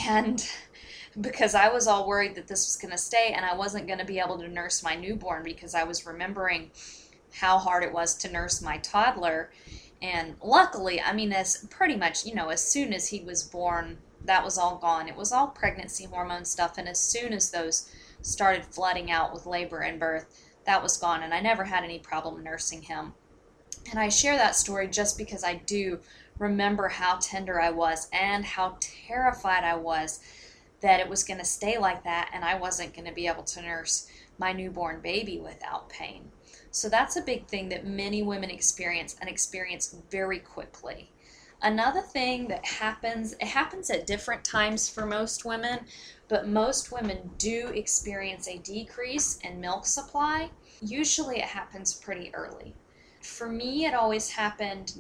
And 0.08 0.48
because 1.22 1.54
I 1.54 1.70
was 1.70 1.88
all 1.88 2.08
worried 2.08 2.36
that 2.36 2.48
this 2.48 2.68
was 2.68 2.76
going 2.76 2.92
to 2.92 2.98
stay 2.98 3.34
and 3.36 3.46
I 3.46 3.56
wasn't 3.56 3.88
going 3.88 4.00
to 4.00 4.06
be 4.06 4.20
able 4.20 4.38
to 4.40 4.48
nurse 4.48 4.84
my 4.84 4.96
newborn 4.96 5.44
because 5.44 5.76
I 5.76 5.84
was 5.84 6.06
remembering 6.06 6.72
how 7.40 7.58
hard 7.58 7.84
it 7.84 7.94
was 7.94 8.16
to 8.16 8.32
nurse 8.32 8.62
my 8.62 8.78
toddler. 8.78 9.52
And 10.02 10.36
luckily, 10.44 11.02
I 11.02 11.14
mean, 11.14 11.32
as 11.32 11.66
pretty 11.70 11.96
much, 11.96 12.26
you 12.26 12.36
know, 12.36 12.50
as 12.50 12.64
soon 12.64 12.94
as 12.94 13.08
he 13.08 13.22
was 13.22 13.44
born, 13.44 13.98
that 14.26 14.44
was 14.44 14.58
all 14.58 14.78
gone. 14.78 15.08
It 15.08 15.16
was 15.16 15.32
all 15.32 15.48
pregnancy 15.48 16.06
hormone 16.06 16.46
stuff. 16.46 16.78
And 16.78 16.88
as 16.88 17.00
soon 17.00 17.34
as 17.34 17.52
those 17.52 17.90
started 18.22 18.66
flooding 18.66 19.12
out 19.12 19.34
with 19.34 19.46
labor 19.46 19.80
and 19.80 20.00
birth, 20.00 20.26
that 20.66 20.84
was 20.84 20.98
gone. 20.98 21.24
And 21.24 21.34
I 21.34 21.40
never 21.40 21.64
had 21.64 21.84
any 21.84 22.00
problem 22.00 22.44
nursing 22.44 22.82
him. 22.82 23.14
And 23.90 24.00
I 24.00 24.10
share 24.10 24.36
that 24.38 24.56
story 24.56 24.88
just 24.88 25.18
because 25.18 25.44
I 25.44 25.56
do 25.56 26.00
remember 26.40 26.90
how 26.90 27.18
tender 27.22 27.60
I 27.60 27.70
was 27.70 28.10
and 28.12 28.46
how 28.46 28.78
terrified 28.80 29.64
I 29.64 29.76
was 29.76 30.20
that 30.82 31.00
it 31.00 31.10
was 31.10 31.24
going 31.24 31.40
to 31.40 31.46
stay 31.46 31.78
like 31.78 32.04
that 32.04 32.30
and 32.34 32.44
I 32.44 32.56
wasn't 32.56 32.94
going 32.94 33.08
to 33.08 33.14
be 33.14 33.28
able 33.28 33.44
to 33.44 33.62
nurse 33.62 34.08
my 34.38 34.54
newborn 34.54 35.02
baby 35.02 35.40
without 35.40 35.90
pain. 35.90 36.32
So 36.78 36.90
that's 36.90 37.16
a 37.16 37.24
big 37.24 37.48
thing 37.48 37.70
that 37.70 37.88
many 37.88 38.22
women 38.22 38.52
experience 38.52 39.16
and 39.20 39.28
experience 39.28 39.96
very 40.12 40.38
quickly. 40.38 41.10
Another 41.64 42.02
thing 42.02 42.48
that 42.50 42.64
happens, 42.64 43.34
it 43.34 43.48
happens 43.48 43.90
at 43.90 44.06
different 44.06 44.44
times 44.44 44.88
for 44.88 45.04
most 45.04 45.44
women, 45.44 45.80
but 46.28 46.48
most 46.48 46.92
women 46.92 47.32
do 47.40 47.70
experience 47.70 48.48
a 48.48 48.60
decrease 48.60 49.40
in 49.40 49.60
milk 49.60 49.88
supply. 49.88 50.52
Usually 50.80 51.40
it 51.40 51.46
happens 51.46 51.96
pretty 51.96 52.30
early. 52.36 52.76
For 53.24 53.50
me, 53.50 53.88
it 53.88 53.96
always 53.96 54.30
happened 54.30 54.94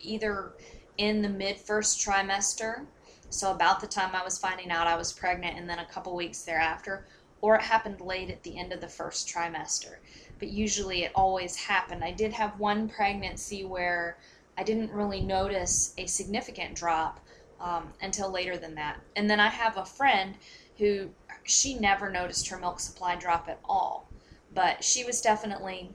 either 0.00 0.54
in 0.96 1.22
the 1.22 1.28
mid 1.28 1.58
first 1.58 2.04
trimester, 2.04 2.86
so 3.30 3.52
about 3.52 3.78
the 3.78 3.86
time 3.86 4.16
I 4.16 4.24
was 4.24 4.36
finding 4.36 4.72
out 4.72 4.88
I 4.88 4.96
was 4.96 5.12
pregnant, 5.12 5.58
and 5.58 5.70
then 5.70 5.78
a 5.78 5.86
couple 5.86 6.16
weeks 6.16 6.42
thereafter, 6.42 7.06
or 7.40 7.54
it 7.54 7.62
happened 7.62 8.00
late 8.00 8.30
at 8.30 8.42
the 8.42 8.58
end 8.58 8.72
of 8.72 8.80
the 8.80 8.88
first 8.88 9.28
trimester. 9.28 9.98
But 10.38 10.48
usually 10.48 11.04
it 11.04 11.12
always 11.14 11.56
happened. 11.56 12.04
I 12.04 12.12
did 12.12 12.32
have 12.32 12.58
one 12.58 12.88
pregnancy 12.88 13.64
where 13.64 14.18
I 14.56 14.62
didn't 14.62 14.92
really 14.92 15.20
notice 15.20 15.94
a 15.98 16.06
significant 16.06 16.74
drop 16.74 17.20
um, 17.60 17.92
until 18.02 18.30
later 18.30 18.56
than 18.56 18.74
that. 18.76 19.00
And 19.16 19.28
then 19.28 19.40
I 19.40 19.48
have 19.48 19.76
a 19.76 19.84
friend 19.84 20.36
who 20.78 21.10
she 21.44 21.74
never 21.74 22.10
noticed 22.10 22.48
her 22.48 22.58
milk 22.58 22.80
supply 22.80 23.16
drop 23.16 23.48
at 23.48 23.58
all, 23.64 24.08
but 24.54 24.84
she 24.84 25.04
was 25.04 25.20
definitely 25.20 25.90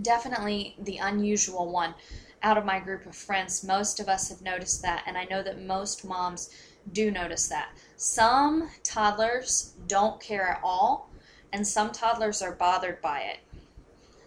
definitely 0.00 0.74
the 0.78 0.96
unusual 0.96 1.70
one 1.70 1.94
out 2.42 2.56
of 2.56 2.64
my 2.64 2.80
group 2.80 3.04
of 3.06 3.14
friends. 3.14 3.62
Most 3.62 4.00
of 4.00 4.08
us 4.08 4.28
have 4.30 4.40
noticed 4.40 4.82
that, 4.82 5.04
and 5.06 5.18
I 5.18 5.24
know 5.24 5.42
that 5.42 5.60
most 5.60 6.04
moms 6.04 6.50
do 6.92 7.10
notice 7.10 7.48
that. 7.48 7.70
Some 7.96 8.70
toddlers 8.82 9.74
don't 9.86 10.20
care 10.20 10.48
at 10.48 10.60
all, 10.64 11.10
and 11.52 11.66
some 11.66 11.92
toddlers 11.92 12.42
are 12.42 12.52
bothered 12.52 13.00
by 13.00 13.20
it. 13.20 13.38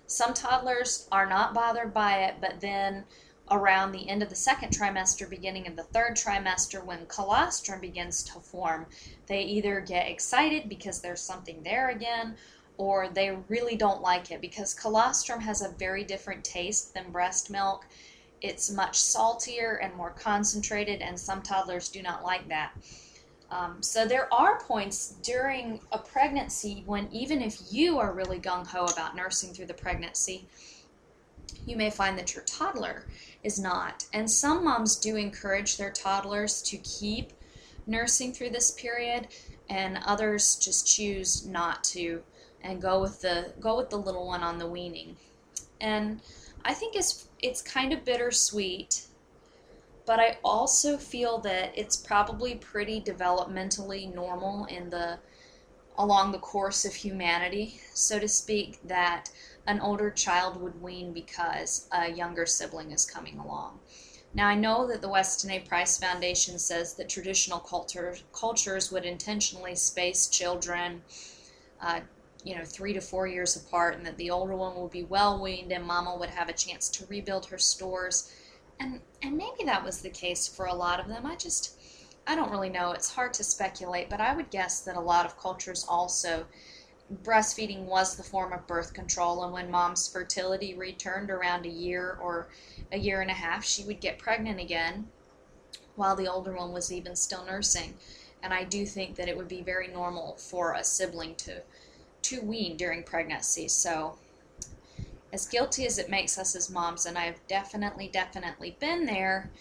Some 0.07 0.33
toddlers 0.33 1.07
are 1.11 1.25
not 1.25 1.53
bothered 1.53 1.93
by 1.93 2.23
it, 2.25 2.35
but 2.39 2.61
then 2.61 3.05
around 3.49 3.91
the 3.91 4.09
end 4.09 4.23
of 4.23 4.29
the 4.29 4.35
second 4.35 4.69
trimester, 4.71 5.29
beginning 5.29 5.67
of 5.67 5.75
the 5.75 5.83
third 5.83 6.15
trimester, 6.15 6.83
when 6.83 7.05
colostrum 7.07 7.79
begins 7.79 8.23
to 8.23 8.39
form, 8.39 8.87
they 9.27 9.41
either 9.41 9.79
get 9.79 10.07
excited 10.07 10.69
because 10.69 11.01
there's 11.01 11.21
something 11.21 11.61
there 11.63 11.89
again, 11.89 12.35
or 12.77 13.07
they 13.07 13.31
really 13.47 13.75
don't 13.75 14.01
like 14.01 14.31
it 14.31 14.41
because 14.41 14.73
colostrum 14.73 15.41
has 15.41 15.61
a 15.61 15.69
very 15.69 16.03
different 16.03 16.43
taste 16.43 16.93
than 16.93 17.11
breast 17.11 17.49
milk. 17.49 17.85
It's 18.41 18.69
much 18.69 18.99
saltier 18.99 19.75
and 19.75 19.93
more 19.95 20.11
concentrated, 20.11 21.01
and 21.01 21.19
some 21.19 21.41
toddlers 21.41 21.89
do 21.89 22.01
not 22.01 22.23
like 22.23 22.47
that. 22.49 22.73
Um, 23.51 23.81
so 23.81 24.05
there 24.05 24.33
are 24.33 24.59
points 24.59 25.15
during 25.21 25.79
a 25.91 25.99
pregnancy 25.99 26.83
when 26.85 27.07
even 27.11 27.41
if 27.41 27.57
you 27.71 27.99
are 27.99 28.11
really 28.13 28.39
gung 28.39 28.65
ho 28.65 28.85
about 28.85 29.15
nursing 29.15 29.53
through 29.53 29.67
the 29.67 29.73
pregnancy, 29.73 30.47
you 31.65 31.75
may 31.75 31.89
find 31.89 32.17
that 32.17 32.33
your 32.33 32.43
toddler 32.43 33.05
is 33.43 33.59
not. 33.59 34.05
And 34.13 34.29
some 34.29 34.63
moms 34.63 34.95
do 34.97 35.15
encourage 35.15 35.77
their 35.77 35.91
toddlers 35.91 36.61
to 36.63 36.77
keep 36.77 37.33
nursing 37.87 38.33
through 38.33 38.49
this 38.49 38.71
period, 38.71 39.27
and 39.69 39.99
others 40.05 40.55
just 40.55 40.87
choose 40.87 41.45
not 41.45 41.83
to 41.85 42.23
and 42.61 42.81
go 42.81 42.99
with 42.99 43.21
the 43.21 43.53
go 43.59 43.77
with 43.77 43.89
the 43.89 43.97
little 43.97 44.27
one 44.27 44.41
on 44.41 44.57
the 44.57 44.67
weaning. 44.67 45.15
And 45.79 46.19
I 46.63 46.73
think 46.73 46.95
it's 46.95 47.27
it's 47.41 47.61
kind 47.61 47.93
of 47.93 48.03
bittersweet, 48.03 49.05
but 50.05 50.19
I 50.19 50.37
also 50.43 50.97
feel 50.97 51.39
that 51.39 51.71
it's 51.75 51.97
probably 51.97 52.55
pretty 52.55 53.01
developmentally 53.01 54.13
normal 54.13 54.65
in 54.65 54.89
the 54.89 55.19
along 55.97 56.31
the 56.31 56.39
course 56.39 56.85
of 56.85 56.93
humanity, 56.93 57.79
so 57.93 58.19
to 58.19 58.27
speak, 58.27 58.79
that 58.83 59.29
an 59.65 59.79
older 59.79 60.11
child 60.11 60.61
would 60.61 60.81
wean 60.81 61.13
because 61.13 61.87
a 61.91 62.11
younger 62.11 62.45
sibling 62.45 62.91
is 62.91 63.05
coming 63.05 63.39
along. 63.39 63.79
Now, 64.33 64.49
I 64.49 64.55
know 64.55 64.85
that 64.87 65.01
the 65.01 65.07
Weston 65.07 65.51
A. 65.51 65.59
Price 65.61 65.97
Foundation 65.97 66.59
says 66.59 66.95
that 66.95 67.07
traditional 67.07 67.59
culture, 67.59 68.17
cultures 68.33 68.91
would 68.91 69.05
intentionally 69.05 69.75
space 69.75 70.27
children, 70.27 71.01
uh, 71.81 72.01
you 72.43 72.55
know, 72.55 72.65
three 72.65 72.91
to 72.93 73.01
four 73.01 73.27
years 73.27 73.55
apart, 73.55 73.95
and 73.95 74.05
that 74.05 74.17
the 74.17 74.29
older 74.29 74.55
one 74.55 74.75
would 74.75 74.91
be 74.91 75.03
well 75.03 75.41
weaned 75.41 75.71
and 75.71 75.85
mama 75.85 76.15
would 76.17 76.29
have 76.29 76.49
a 76.49 76.53
chance 76.53 76.89
to 76.89 77.05
rebuild 77.05 77.45
her 77.45 77.57
stores. 77.57 78.29
And, 78.79 78.99
and 79.25 79.35
maybe 79.35 79.63
that 79.65 79.83
was 79.83 80.01
the 80.01 80.09
case 80.09 80.47
for 80.47 80.67
a 80.67 80.73
lot 80.73 80.99
of 80.99 81.07
them. 81.07 81.25
I 81.25 81.35
just, 81.35 81.71
I 82.27 82.35
don't 82.35 82.51
really 82.51 82.69
know. 82.69 82.91
It's 82.91 83.15
hard 83.15 83.33
to 83.33 83.43
speculate, 83.43 84.09
but 84.09 84.21
I 84.21 84.35
would 84.35 84.51
guess 84.51 84.81
that 84.81 84.95
a 84.95 85.01
lot 85.01 85.25
of 85.25 85.39
cultures 85.39 85.83
also 85.89 86.45
breastfeeding 87.23 87.85
was 87.85 88.15
the 88.15 88.23
form 88.23 88.53
of 88.53 88.67
birth 88.67 88.93
control 88.93 89.43
and 89.43 89.53
when 89.53 89.69
mom's 89.69 90.07
fertility 90.07 90.73
returned 90.73 91.29
around 91.29 91.65
a 91.65 91.69
year 91.69 92.17
or 92.21 92.47
a 92.91 92.97
year 92.97 93.21
and 93.21 93.29
a 93.29 93.33
half 93.33 93.63
she 93.63 93.83
would 93.83 93.99
get 93.99 94.17
pregnant 94.17 94.59
again 94.59 95.07
while 95.95 96.15
the 96.15 96.27
older 96.27 96.55
one 96.55 96.71
was 96.71 96.91
even 96.91 97.15
still 97.15 97.45
nursing 97.45 97.93
and 98.41 98.51
i 98.51 98.63
do 98.63 98.87
think 98.87 99.15
that 99.15 99.27
it 99.27 99.37
would 99.37 99.47
be 99.47 99.61
very 99.61 99.87
normal 99.87 100.35
for 100.37 100.73
a 100.73 100.83
sibling 100.83 101.35
to 101.35 101.61
to 102.23 102.41
wean 102.41 102.75
during 102.75 103.03
pregnancy 103.03 103.67
so 103.67 104.17
as 105.35 105.45
guilty 105.45 105.85
as 105.85 105.99
it 105.99 106.09
makes 106.09 106.37
us 106.37 106.55
as 106.55 106.69
moms 106.69 107.05
and 107.05 107.17
i've 107.17 107.45
definitely 107.47 108.07
definitely 108.07 108.77
been 108.79 109.05
there 109.05 109.51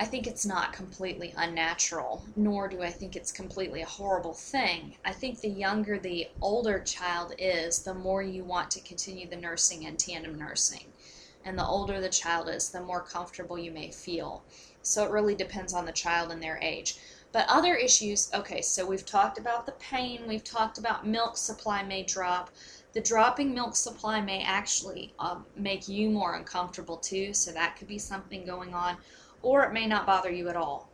I 0.00 0.04
think 0.04 0.28
it's 0.28 0.46
not 0.46 0.72
completely 0.72 1.34
unnatural, 1.36 2.24
nor 2.36 2.68
do 2.68 2.82
I 2.82 2.90
think 2.90 3.16
it's 3.16 3.32
completely 3.32 3.82
a 3.82 3.86
horrible 3.86 4.32
thing. 4.32 4.96
I 5.04 5.12
think 5.12 5.40
the 5.40 5.48
younger 5.48 5.98
the 5.98 6.28
older 6.40 6.78
child 6.78 7.34
is, 7.36 7.80
the 7.80 7.94
more 7.94 8.22
you 8.22 8.44
want 8.44 8.70
to 8.72 8.80
continue 8.80 9.28
the 9.28 9.34
nursing 9.34 9.86
and 9.86 9.98
tandem 9.98 10.38
nursing. 10.38 10.92
And 11.44 11.58
the 11.58 11.66
older 11.66 12.00
the 12.00 12.08
child 12.08 12.48
is, 12.48 12.70
the 12.70 12.80
more 12.80 13.02
comfortable 13.02 13.58
you 13.58 13.72
may 13.72 13.90
feel. 13.90 14.44
So 14.82 15.04
it 15.04 15.10
really 15.10 15.34
depends 15.34 15.72
on 15.74 15.84
the 15.84 15.92
child 15.92 16.30
and 16.30 16.40
their 16.40 16.58
age. 16.62 16.98
But 17.32 17.48
other 17.48 17.74
issues, 17.74 18.30
okay, 18.32 18.62
so 18.62 18.86
we've 18.86 19.04
talked 19.04 19.36
about 19.36 19.66
the 19.66 19.72
pain, 19.72 20.28
we've 20.28 20.44
talked 20.44 20.78
about 20.78 21.06
milk 21.06 21.36
supply 21.36 21.82
may 21.82 22.04
drop. 22.04 22.50
The 22.98 23.04
dropping 23.04 23.54
milk 23.54 23.76
supply 23.76 24.20
may 24.20 24.42
actually 24.42 25.14
uh, 25.20 25.38
make 25.54 25.86
you 25.86 26.10
more 26.10 26.34
uncomfortable 26.34 26.96
too, 26.96 27.32
so 27.32 27.52
that 27.52 27.76
could 27.76 27.86
be 27.86 27.96
something 27.96 28.44
going 28.44 28.74
on 28.74 28.96
or 29.40 29.62
it 29.62 29.72
may 29.72 29.86
not 29.86 30.04
bother 30.04 30.32
you 30.32 30.48
at 30.48 30.56
all. 30.56 30.90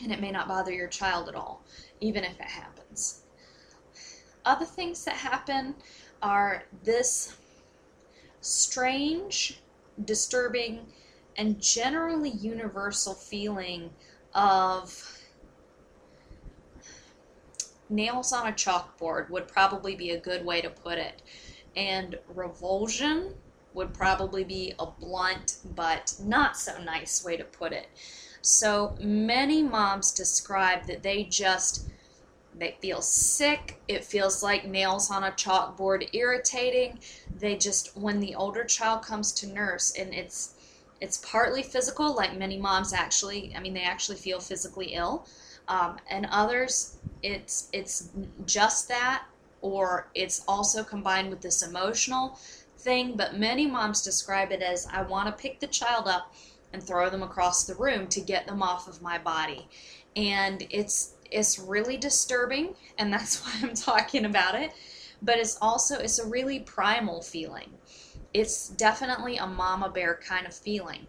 And 0.00 0.12
it 0.12 0.20
may 0.20 0.30
not 0.30 0.46
bother 0.46 0.70
your 0.70 0.86
child 0.86 1.28
at 1.28 1.34
all, 1.34 1.64
even 2.00 2.22
if 2.22 2.38
it 2.38 2.46
happens. 2.46 3.22
Other 4.44 4.64
things 4.64 5.04
that 5.04 5.16
happen 5.16 5.74
are 6.22 6.62
this 6.84 7.36
strange, 8.40 9.60
disturbing, 10.04 10.86
and 11.36 11.60
generally 11.60 12.30
universal 12.30 13.14
feeling 13.14 13.90
of 14.32 15.15
nails 17.88 18.32
on 18.32 18.48
a 18.48 18.52
chalkboard 18.52 19.30
would 19.30 19.48
probably 19.48 19.94
be 19.94 20.10
a 20.10 20.20
good 20.20 20.44
way 20.44 20.60
to 20.60 20.70
put 20.70 20.98
it. 20.98 21.22
And 21.76 22.18
revulsion 22.34 23.34
would 23.74 23.92
probably 23.92 24.42
be 24.42 24.74
a 24.78 24.86
blunt 24.86 25.58
but 25.74 26.14
not 26.20 26.56
so 26.56 26.82
nice 26.82 27.22
way 27.24 27.36
to 27.36 27.44
put 27.44 27.72
it. 27.72 27.88
So 28.40 28.96
many 29.00 29.62
moms 29.62 30.12
describe 30.12 30.86
that 30.86 31.02
they 31.02 31.24
just 31.24 31.88
they 32.58 32.76
feel 32.80 33.02
sick. 33.02 33.82
It 33.86 34.02
feels 34.02 34.42
like 34.42 34.66
nails 34.66 35.10
on 35.10 35.24
a 35.24 35.30
chalkboard, 35.32 36.08
irritating. 36.14 36.98
They 37.38 37.56
just 37.56 37.96
when 37.96 38.20
the 38.20 38.34
older 38.34 38.64
child 38.64 39.02
comes 39.02 39.32
to 39.32 39.46
nurse 39.46 39.94
and 39.94 40.14
it's 40.14 40.54
it's 41.00 41.18
partly 41.18 41.62
physical, 41.62 42.14
like 42.14 42.38
many 42.38 42.56
moms 42.56 42.92
actually. 42.94 43.52
I 43.54 43.60
mean, 43.60 43.74
they 43.74 43.82
actually 43.82 44.16
feel 44.16 44.40
physically 44.40 44.94
ill, 44.94 45.26
um, 45.68 45.96
and 46.08 46.26
others 46.30 46.96
it's 47.22 47.68
it's 47.72 48.10
just 48.44 48.88
that, 48.88 49.24
or 49.60 50.08
it's 50.14 50.44
also 50.46 50.84
combined 50.84 51.30
with 51.30 51.40
this 51.40 51.62
emotional 51.62 52.38
thing. 52.78 53.16
But 53.16 53.38
many 53.38 53.66
moms 53.66 54.02
describe 54.02 54.52
it 54.52 54.62
as 54.62 54.86
I 54.92 55.02
want 55.02 55.26
to 55.26 55.42
pick 55.42 55.60
the 55.60 55.66
child 55.66 56.06
up 56.06 56.32
and 56.72 56.82
throw 56.82 57.10
them 57.10 57.22
across 57.22 57.64
the 57.64 57.74
room 57.74 58.06
to 58.08 58.20
get 58.20 58.46
them 58.46 58.62
off 58.62 58.88
of 58.88 59.02
my 59.02 59.18
body, 59.18 59.68
and 60.14 60.66
it's 60.70 61.14
it's 61.30 61.58
really 61.58 61.96
disturbing, 61.96 62.74
and 62.98 63.12
that's 63.12 63.44
why 63.44 63.52
I'm 63.62 63.74
talking 63.74 64.24
about 64.24 64.54
it. 64.54 64.72
But 65.22 65.38
it's 65.38 65.58
also 65.60 65.98
it's 65.98 66.18
a 66.18 66.26
really 66.26 66.60
primal 66.60 67.22
feeling. 67.22 67.70
It's 68.34 68.68
definitely 68.68 69.38
a 69.38 69.46
mama 69.46 69.88
bear 69.88 70.20
kind 70.22 70.46
of 70.46 70.54
feeling. 70.54 71.06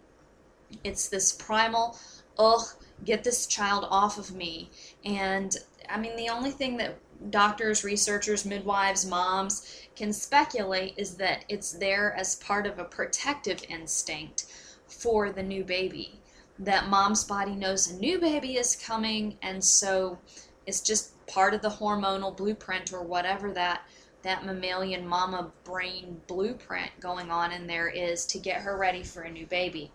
It's 0.82 1.08
this 1.08 1.32
primal, 1.32 1.98
ugh, 2.38 2.62
get 3.04 3.24
this 3.24 3.46
child 3.46 3.86
off 3.90 4.18
of 4.18 4.34
me. 4.34 4.70
And 5.04 5.56
I 5.88 5.98
mean, 5.98 6.16
the 6.16 6.28
only 6.28 6.50
thing 6.50 6.76
that 6.78 6.98
doctors, 7.30 7.84
researchers, 7.84 8.44
midwives, 8.44 9.06
moms 9.06 9.86
can 9.96 10.12
speculate 10.12 10.94
is 10.96 11.16
that 11.16 11.44
it's 11.48 11.72
there 11.72 12.14
as 12.14 12.36
part 12.36 12.66
of 12.66 12.78
a 12.78 12.84
protective 12.84 13.64
instinct 13.68 14.46
for 14.86 15.32
the 15.32 15.42
new 15.42 15.64
baby 15.64 16.20
that 16.58 16.88
mom's 16.88 17.24
body 17.24 17.54
knows 17.54 17.88
a 17.88 17.96
new 17.96 18.18
baby 18.18 18.56
is 18.56 18.74
coming 18.74 19.36
and 19.42 19.62
so 19.62 20.18
it's 20.66 20.80
just 20.80 21.14
part 21.26 21.54
of 21.54 21.62
the 21.62 21.68
hormonal 21.68 22.36
blueprint 22.36 22.92
or 22.92 23.02
whatever 23.02 23.52
that 23.52 23.82
that 24.22 24.44
mammalian 24.44 25.06
mama 25.06 25.50
brain 25.64 26.20
blueprint 26.26 26.90
going 27.00 27.30
on 27.30 27.52
in 27.52 27.66
there 27.66 27.88
is 27.88 28.26
to 28.26 28.38
get 28.38 28.60
her 28.60 28.76
ready 28.76 29.02
for 29.02 29.22
a 29.22 29.30
new 29.30 29.46
baby. 29.46 29.92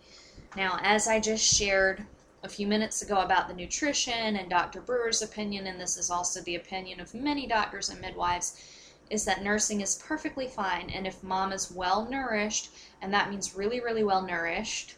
Now, 0.56 0.78
as 0.82 1.06
I 1.06 1.20
just 1.20 1.44
shared 1.44 2.06
a 2.44 2.48
few 2.48 2.66
minutes 2.66 3.00
ago 3.00 3.22
about 3.22 3.48
the 3.48 3.54
nutrition 3.54 4.36
and 4.36 4.50
Dr. 4.50 4.82
Brewer's 4.82 5.22
opinion, 5.22 5.66
and 5.66 5.80
this 5.80 5.96
is 5.96 6.10
also 6.10 6.42
the 6.42 6.56
opinion 6.56 7.00
of 7.00 7.14
many 7.14 7.46
doctors 7.46 7.88
and 7.88 8.00
midwives, 8.00 8.62
is 9.08 9.24
that 9.24 9.42
nursing 9.42 9.80
is 9.80 9.96
perfectly 9.96 10.46
fine. 10.46 10.90
And 10.90 11.06
if 11.06 11.22
mom 11.22 11.52
is 11.52 11.70
well 11.70 12.04
nourished, 12.08 12.70
and 13.00 13.12
that 13.14 13.30
means 13.30 13.56
really, 13.56 13.80
really 13.80 14.04
well 14.04 14.22
nourished, 14.22 14.94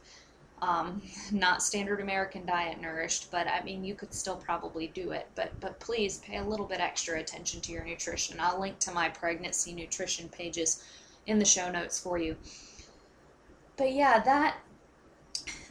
um, 0.60 1.00
not 1.32 1.62
standard 1.62 2.00
American 2.00 2.44
diet 2.44 2.80
nourished, 2.80 3.30
but 3.30 3.46
I 3.46 3.62
mean 3.62 3.84
you 3.84 3.94
could 3.94 4.12
still 4.12 4.36
probably 4.36 4.88
do 4.88 5.12
it. 5.12 5.28
But 5.36 5.58
but 5.60 5.78
please 5.78 6.18
pay 6.18 6.38
a 6.38 6.44
little 6.44 6.66
bit 6.66 6.80
extra 6.80 7.18
attention 7.20 7.60
to 7.62 7.72
your 7.72 7.84
nutrition. 7.84 8.38
I'll 8.40 8.60
link 8.60 8.80
to 8.80 8.92
my 8.92 9.08
pregnancy 9.08 9.72
nutrition 9.72 10.28
pages 10.28 10.82
in 11.26 11.38
the 11.38 11.44
show 11.44 11.70
notes 11.70 12.00
for 12.00 12.18
you. 12.18 12.36
But 13.76 13.92
yeah, 13.92 14.20
that 14.20 14.56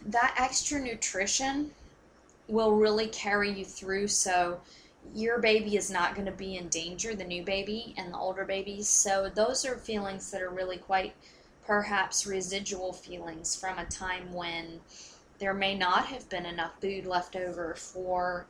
that 0.06 0.36
extra 0.38 0.80
nutrition 0.80 1.72
will 2.48 2.76
really 2.76 3.08
carry 3.08 3.52
you 3.52 3.66
through 3.66 4.08
so 4.08 4.60
your 5.14 5.40
baby 5.40 5.76
is 5.76 5.92
not 5.92 6.16
going 6.16 6.26
to 6.26 6.32
be 6.32 6.56
in 6.58 6.68
danger, 6.70 7.16
the 7.16 7.24
new 7.24 7.44
baby 7.44 7.94
and 7.98 8.14
the 8.14 8.18
older 8.18 8.46
babies. 8.46 8.88
So 8.88 9.30
those 9.34 9.66
are 9.66 9.78
feelings 9.78 10.32
that 10.32 10.42
are 10.42 10.50
really 10.50 10.78
quite 10.78 11.14
perhaps 11.66 12.26
residual 12.26 12.94
feelings 12.94 13.56
from 13.56 13.78
a 13.78 13.86
time 13.86 14.34
when 14.34 14.80
there 15.40 15.54
may 15.54 15.76
not 15.76 16.06
have 16.08 16.30
been 16.30 16.46
enough 16.46 16.80
food 16.80 17.06
left 17.06 17.36
over 17.36 17.76
for 17.76 18.46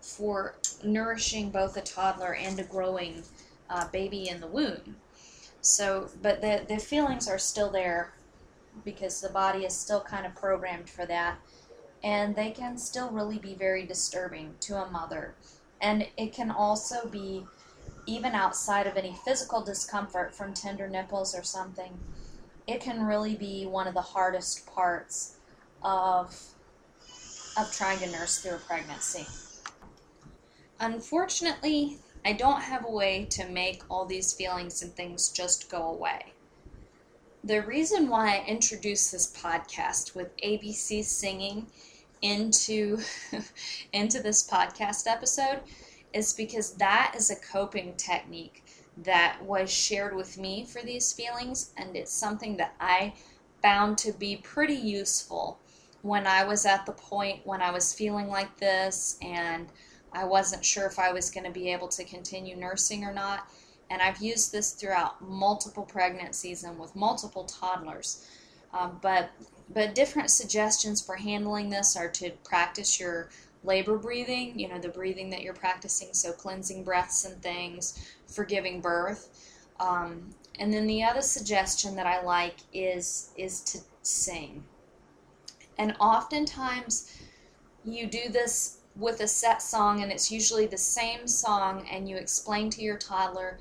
for 0.00 0.54
nourishing 0.84 1.50
both 1.50 1.76
a 1.76 1.80
toddler 1.80 2.34
and 2.34 2.60
a 2.60 2.64
growing 2.64 3.22
uh, 3.68 3.86
baby 3.88 4.28
in 4.28 4.40
the 4.40 4.46
womb. 4.46 4.96
So, 5.60 6.10
but 6.22 6.40
the 6.40 6.64
the 6.68 6.78
feelings 6.78 7.28
are 7.28 7.38
still 7.38 7.70
there 7.70 8.12
because 8.84 9.20
the 9.20 9.28
body 9.28 9.64
is 9.64 9.76
still 9.76 10.00
kind 10.00 10.26
of 10.26 10.34
programmed 10.34 10.88
for 10.88 11.06
that, 11.06 11.38
and 12.02 12.36
they 12.36 12.50
can 12.50 12.78
still 12.78 13.10
really 13.10 13.38
be 13.38 13.54
very 13.54 13.84
disturbing 13.84 14.54
to 14.60 14.76
a 14.76 14.90
mother. 14.90 15.34
And 15.80 16.06
it 16.16 16.32
can 16.32 16.50
also 16.50 17.08
be 17.08 17.46
even 18.06 18.32
outside 18.34 18.86
of 18.86 18.96
any 18.96 19.14
physical 19.24 19.62
discomfort 19.62 20.34
from 20.34 20.54
tender 20.54 20.88
nipples 20.88 21.34
or 21.34 21.42
something 21.42 21.98
it 22.68 22.82
can 22.82 23.06
really 23.06 23.34
be 23.34 23.64
one 23.64 23.88
of 23.88 23.94
the 23.94 24.02
hardest 24.02 24.66
parts 24.66 25.36
of 25.82 26.36
of 27.56 27.72
trying 27.72 27.98
to 27.98 28.06
nurse 28.10 28.38
through 28.38 28.54
a 28.54 28.58
pregnancy. 28.58 29.26
Unfortunately, 30.78 31.98
I 32.24 32.34
don't 32.34 32.60
have 32.60 32.84
a 32.84 32.90
way 32.90 33.24
to 33.30 33.48
make 33.48 33.82
all 33.90 34.04
these 34.04 34.32
feelings 34.32 34.82
and 34.82 34.94
things 34.94 35.30
just 35.30 35.68
go 35.68 35.90
away. 35.90 36.34
The 37.48 37.62
reason 37.62 38.10
why 38.10 38.36
I 38.36 38.44
introduced 38.44 39.10
this 39.10 39.32
podcast 39.32 40.14
with 40.14 40.36
ABC 40.36 41.02
singing 41.02 41.66
into 42.20 42.98
into 43.94 44.22
this 44.22 44.46
podcast 44.46 45.06
episode 45.06 45.60
is 46.12 46.34
because 46.34 46.74
that 46.74 47.14
is 47.16 47.30
a 47.30 47.36
coping 47.36 47.94
technique 47.96 48.66
that 48.98 49.42
was 49.42 49.70
shared 49.70 50.14
with 50.14 50.36
me 50.36 50.66
for 50.66 50.82
these 50.82 51.14
feelings, 51.14 51.72
and 51.78 51.96
it's 51.96 52.12
something 52.12 52.58
that 52.58 52.74
I 52.80 53.14
found 53.62 53.96
to 53.96 54.12
be 54.12 54.36
pretty 54.36 54.74
useful 54.74 55.58
when 56.02 56.26
I 56.26 56.44
was 56.44 56.66
at 56.66 56.84
the 56.84 56.92
point 56.92 57.46
when 57.46 57.62
I 57.62 57.70
was 57.70 57.94
feeling 57.94 58.28
like 58.28 58.58
this 58.58 59.16
and 59.22 59.68
I 60.12 60.24
wasn't 60.24 60.66
sure 60.66 60.84
if 60.84 60.98
I 60.98 61.12
was 61.12 61.30
going 61.30 61.44
to 61.44 61.50
be 61.50 61.72
able 61.72 61.88
to 61.88 62.04
continue 62.04 62.56
nursing 62.56 63.04
or 63.04 63.12
not. 63.14 63.48
And 63.90 64.02
I've 64.02 64.20
used 64.20 64.52
this 64.52 64.72
throughout 64.72 65.22
multiple 65.22 65.84
pregnancies 65.84 66.64
and 66.64 66.78
with 66.78 66.94
multiple 66.94 67.44
toddlers. 67.44 68.26
Um, 68.72 68.98
but 69.02 69.30
but 69.70 69.94
different 69.94 70.30
suggestions 70.30 71.02
for 71.02 71.16
handling 71.16 71.68
this 71.68 71.96
are 71.96 72.08
to 72.08 72.30
practice 72.42 72.98
your 72.98 73.28
labor 73.64 73.98
breathing, 73.98 74.58
you 74.58 74.68
know, 74.68 74.78
the 74.78 74.88
breathing 74.88 75.30
that 75.30 75.42
you're 75.42 75.54
practicing, 75.54 76.08
so 76.12 76.32
cleansing 76.32 76.84
breaths 76.84 77.24
and 77.24 77.42
things 77.42 78.14
for 78.26 78.44
giving 78.44 78.80
birth. 78.80 79.28
Um, 79.80 80.30
and 80.58 80.72
then 80.72 80.86
the 80.86 81.02
other 81.04 81.22
suggestion 81.22 81.94
that 81.96 82.06
I 82.06 82.22
like 82.22 82.56
is 82.72 83.30
is 83.36 83.60
to 83.62 83.78
sing. 84.02 84.64
And 85.76 85.94
oftentimes 86.00 87.12
you 87.84 88.06
do 88.06 88.28
this 88.28 88.78
with 88.96 89.20
a 89.20 89.28
set 89.28 89.62
song 89.62 90.02
and 90.02 90.10
it's 90.10 90.30
usually 90.30 90.66
the 90.66 90.78
same 90.78 91.28
song 91.28 91.86
and 91.90 92.08
you 92.08 92.16
explain 92.16 92.68
to 92.70 92.82
your 92.82 92.96
toddler 92.96 93.58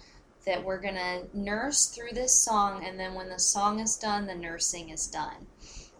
that 0.47 0.63
we're 0.63 0.79
going 0.79 0.95
to 0.95 1.27
nurse 1.33 1.87
through 1.87 2.13
this 2.13 2.33
song 2.33 2.83
and 2.85 2.97
then 2.97 3.13
when 3.13 3.29
the 3.29 3.37
song 3.37 3.81
is 3.81 3.97
done 3.97 4.25
the 4.25 4.33
nursing 4.33 4.89
is 4.89 5.05
done. 5.05 5.45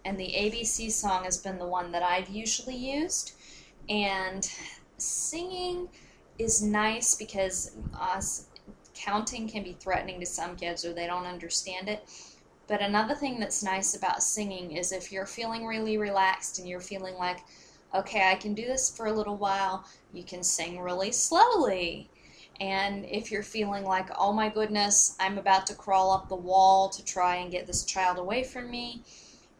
And 0.05 0.17
the 0.17 0.33
ABC 0.37 0.89
song 0.89 1.25
has 1.25 1.37
been 1.37 1.59
the 1.59 1.67
one 1.67 1.91
that 1.91 2.01
I've 2.01 2.29
usually 2.29 2.77
used 2.77 3.33
and 3.89 4.49
singing 4.97 5.89
is 6.39 6.61
nice 6.61 7.13
because 7.13 7.75
us 7.99 8.45
counting 8.95 9.49
can 9.49 9.63
be 9.63 9.73
threatening 9.73 10.19
to 10.21 10.25
some 10.25 10.55
kids 10.55 10.85
or 10.85 10.93
they 10.93 11.07
don't 11.07 11.25
understand 11.25 11.89
it. 11.89 12.07
But 12.67 12.81
another 12.81 13.15
thing 13.15 13.39
that's 13.39 13.63
nice 13.63 13.95
about 13.95 14.23
singing 14.23 14.71
is 14.71 14.93
if 14.93 15.11
you're 15.11 15.25
feeling 15.25 15.65
really 15.65 15.97
relaxed 15.97 16.57
and 16.57 16.67
you're 16.67 16.79
feeling 16.79 17.15
like, 17.15 17.39
okay, 17.93 18.29
I 18.31 18.35
can 18.35 18.53
do 18.53 18.65
this 18.65 18.89
for 18.89 19.07
a 19.07 19.13
little 19.13 19.37
while, 19.37 19.85
you 20.13 20.23
can 20.23 20.43
sing 20.43 20.79
really 20.79 21.11
slowly. 21.11 22.09
And 22.59 23.05
if 23.05 23.31
you're 23.31 23.43
feeling 23.43 23.83
like, 23.83 24.09
oh 24.17 24.33
my 24.33 24.49
goodness, 24.49 25.15
I'm 25.19 25.37
about 25.37 25.67
to 25.67 25.75
crawl 25.75 26.11
up 26.11 26.27
the 26.27 26.35
wall 26.35 26.89
to 26.89 27.05
try 27.05 27.35
and 27.35 27.51
get 27.51 27.67
this 27.67 27.85
child 27.85 28.17
away 28.17 28.43
from 28.43 28.71
me, 28.71 29.03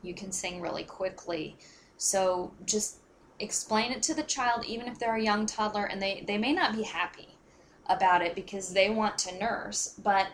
you 0.01 0.13
can 0.13 0.31
sing 0.31 0.61
really 0.61 0.83
quickly. 0.83 1.57
So 1.97 2.53
just 2.65 2.97
explain 3.39 3.91
it 3.91 4.01
to 4.03 4.13
the 4.13 4.23
child, 4.23 4.65
even 4.65 4.87
if 4.87 4.97
they're 4.97 5.15
a 5.15 5.23
young 5.23 5.45
toddler, 5.45 5.85
and 5.85 6.01
they, 6.01 6.23
they 6.25 6.37
may 6.37 6.53
not 6.53 6.75
be 6.75 6.83
happy 6.83 7.37
about 7.87 8.21
it 8.21 8.35
because 8.35 8.73
they 8.73 8.89
want 8.89 9.17
to 9.19 9.37
nurse, 9.37 9.95
but 10.03 10.27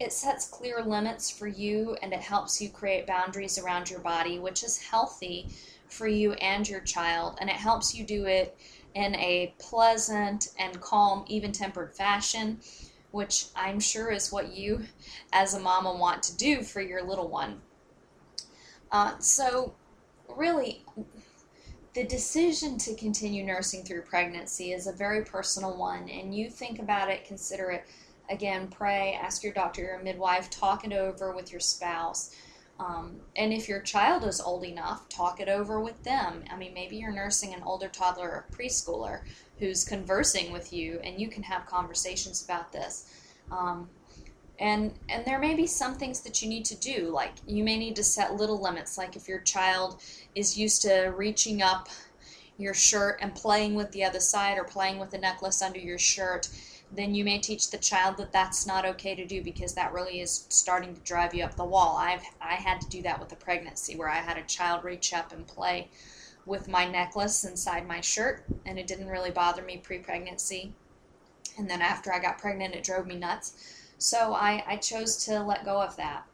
it 0.00 0.12
sets 0.12 0.46
clear 0.46 0.82
limits 0.82 1.30
for 1.30 1.46
you 1.46 1.96
and 2.02 2.12
it 2.12 2.20
helps 2.20 2.60
you 2.60 2.68
create 2.68 3.06
boundaries 3.06 3.58
around 3.58 3.90
your 3.90 4.00
body, 4.00 4.38
which 4.38 4.62
is 4.62 4.78
healthy 4.78 5.48
for 5.88 6.06
you 6.06 6.32
and 6.34 6.68
your 6.68 6.80
child. 6.80 7.36
And 7.40 7.50
it 7.50 7.56
helps 7.56 7.94
you 7.94 8.04
do 8.04 8.26
it 8.26 8.56
in 8.94 9.14
a 9.16 9.54
pleasant 9.58 10.48
and 10.58 10.80
calm, 10.80 11.24
even 11.28 11.52
tempered 11.52 11.94
fashion, 11.94 12.60
which 13.10 13.46
I'm 13.56 13.80
sure 13.80 14.10
is 14.10 14.32
what 14.32 14.52
you, 14.52 14.84
as 15.32 15.54
a 15.54 15.60
mama, 15.60 15.94
want 15.94 16.22
to 16.24 16.36
do 16.36 16.62
for 16.62 16.80
your 16.80 17.02
little 17.02 17.28
one. 17.28 17.62
Uh, 18.90 19.18
so, 19.18 19.74
really, 20.28 20.84
the 21.94 22.04
decision 22.04 22.78
to 22.78 22.94
continue 22.94 23.44
nursing 23.44 23.82
through 23.82 24.02
pregnancy 24.02 24.72
is 24.72 24.86
a 24.86 24.92
very 24.92 25.24
personal 25.24 25.76
one, 25.76 26.08
and 26.08 26.34
you 26.34 26.50
think 26.50 26.78
about 26.78 27.10
it, 27.10 27.24
consider 27.24 27.70
it 27.70 27.84
again, 28.30 28.68
pray, 28.68 29.18
ask 29.20 29.42
your 29.42 29.52
doctor, 29.52 29.82
your 29.82 30.02
midwife, 30.02 30.50
talk 30.50 30.84
it 30.84 30.92
over 30.92 31.32
with 31.32 31.50
your 31.50 31.60
spouse. 31.60 32.34
Um, 32.80 33.16
and 33.34 33.52
if 33.52 33.68
your 33.68 33.80
child 33.80 34.24
is 34.24 34.40
old 34.40 34.64
enough, 34.64 35.08
talk 35.08 35.40
it 35.40 35.48
over 35.48 35.80
with 35.80 36.04
them. 36.04 36.44
I 36.50 36.56
mean, 36.56 36.74
maybe 36.74 36.96
you're 36.96 37.12
nursing 37.12 37.52
an 37.52 37.62
older 37.64 37.88
toddler 37.88 38.28
or 38.28 38.46
preschooler 38.52 39.20
who's 39.58 39.84
conversing 39.84 40.52
with 40.52 40.72
you, 40.72 41.00
and 41.02 41.20
you 41.20 41.28
can 41.28 41.42
have 41.42 41.66
conversations 41.66 42.44
about 42.44 42.72
this. 42.72 43.12
Um, 43.50 43.88
and 44.60 44.92
and 45.08 45.24
there 45.24 45.38
may 45.38 45.54
be 45.54 45.66
some 45.66 45.94
things 45.94 46.20
that 46.20 46.42
you 46.42 46.48
need 46.48 46.64
to 46.66 46.76
do, 46.76 47.10
like 47.10 47.32
you 47.46 47.64
may 47.64 47.78
need 47.78 47.96
to 47.96 48.04
set 48.04 48.34
little 48.34 48.60
limits. 48.60 48.98
Like 48.98 49.16
if 49.16 49.28
your 49.28 49.40
child 49.40 50.00
is 50.34 50.58
used 50.58 50.82
to 50.82 51.12
reaching 51.16 51.62
up 51.62 51.88
your 52.58 52.74
shirt 52.74 53.18
and 53.20 53.34
playing 53.34 53.74
with 53.74 53.90
the 53.92 54.04
other 54.04 54.20
side, 54.20 54.58
or 54.58 54.64
playing 54.64 54.98
with 54.98 55.10
the 55.10 55.18
necklace 55.18 55.62
under 55.62 55.78
your 55.78 55.98
shirt, 55.98 56.48
then 56.90 57.14
you 57.14 57.24
may 57.24 57.38
teach 57.38 57.70
the 57.70 57.78
child 57.78 58.16
that 58.16 58.32
that's 58.32 58.66
not 58.66 58.86
okay 58.86 59.14
to 59.14 59.26
do 59.26 59.42
because 59.42 59.74
that 59.74 59.92
really 59.92 60.20
is 60.20 60.46
starting 60.48 60.94
to 60.94 61.00
drive 61.02 61.34
you 61.34 61.44
up 61.44 61.54
the 61.54 61.64
wall. 61.64 61.96
I've 61.98 62.22
I 62.40 62.54
had 62.54 62.80
to 62.80 62.88
do 62.88 63.02
that 63.02 63.20
with 63.20 63.32
a 63.32 63.36
pregnancy 63.36 63.94
where 63.94 64.08
I 64.08 64.16
had 64.16 64.38
a 64.38 64.44
child 64.44 64.84
reach 64.84 65.12
up 65.12 65.32
and 65.32 65.46
play 65.46 65.88
with 66.46 66.66
my 66.66 66.86
necklace 66.86 67.44
inside 67.44 67.86
my 67.86 68.00
shirt 68.00 68.44
and 68.64 68.78
it 68.78 68.86
didn't 68.86 69.08
really 69.08 69.30
bother 69.30 69.62
me 69.62 69.76
pre-pregnancy. 69.76 70.72
And 71.58 71.68
then 71.68 71.82
after 71.82 72.12
I 72.12 72.20
got 72.20 72.38
pregnant 72.38 72.74
it 72.74 72.84
drove 72.84 73.06
me 73.06 73.16
nuts. 73.16 73.52
So 73.98 74.32
I, 74.32 74.64
I 74.66 74.76
chose 74.76 75.24
to 75.26 75.42
let 75.42 75.64
go 75.64 75.82
of 75.82 75.96
that 75.96 76.24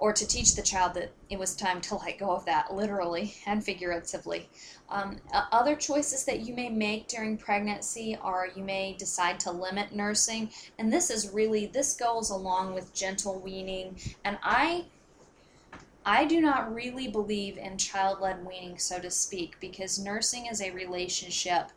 or 0.00 0.14
to 0.14 0.26
teach 0.26 0.54
the 0.54 0.62
child 0.62 0.94
that 0.94 1.12
it 1.28 1.38
was 1.38 1.54
time 1.54 1.78
to 1.82 1.94
let 1.94 2.18
go 2.18 2.30
of 2.30 2.44
that, 2.46 2.74
literally 2.74 3.34
and 3.46 3.62
figuratively. 3.62 4.48
Um, 4.88 5.18
other 5.52 5.76
choices 5.76 6.24
that 6.24 6.40
you 6.40 6.54
may 6.54 6.70
make 6.70 7.06
during 7.06 7.36
pregnancy 7.36 8.16
are 8.20 8.48
you 8.56 8.64
may 8.64 8.94
decide 8.98 9.38
to 9.40 9.52
limit 9.52 9.94
nursing, 9.94 10.50
and 10.78 10.90
this 10.90 11.10
is 11.10 11.30
really 11.30 11.66
this 11.66 11.94
goes 11.94 12.30
along 12.30 12.74
with 12.74 12.94
gentle 12.94 13.38
weaning. 13.38 13.94
And 14.24 14.38
I, 14.42 14.86
I 16.06 16.24
do 16.24 16.40
not 16.40 16.74
really 16.74 17.08
believe 17.08 17.58
in 17.58 17.76
child-led 17.76 18.44
weaning, 18.44 18.78
so 18.78 18.98
to 18.98 19.10
speak, 19.10 19.60
because 19.60 19.98
nursing 19.98 20.46
is 20.46 20.62
a 20.62 20.70
relationship. 20.70 21.70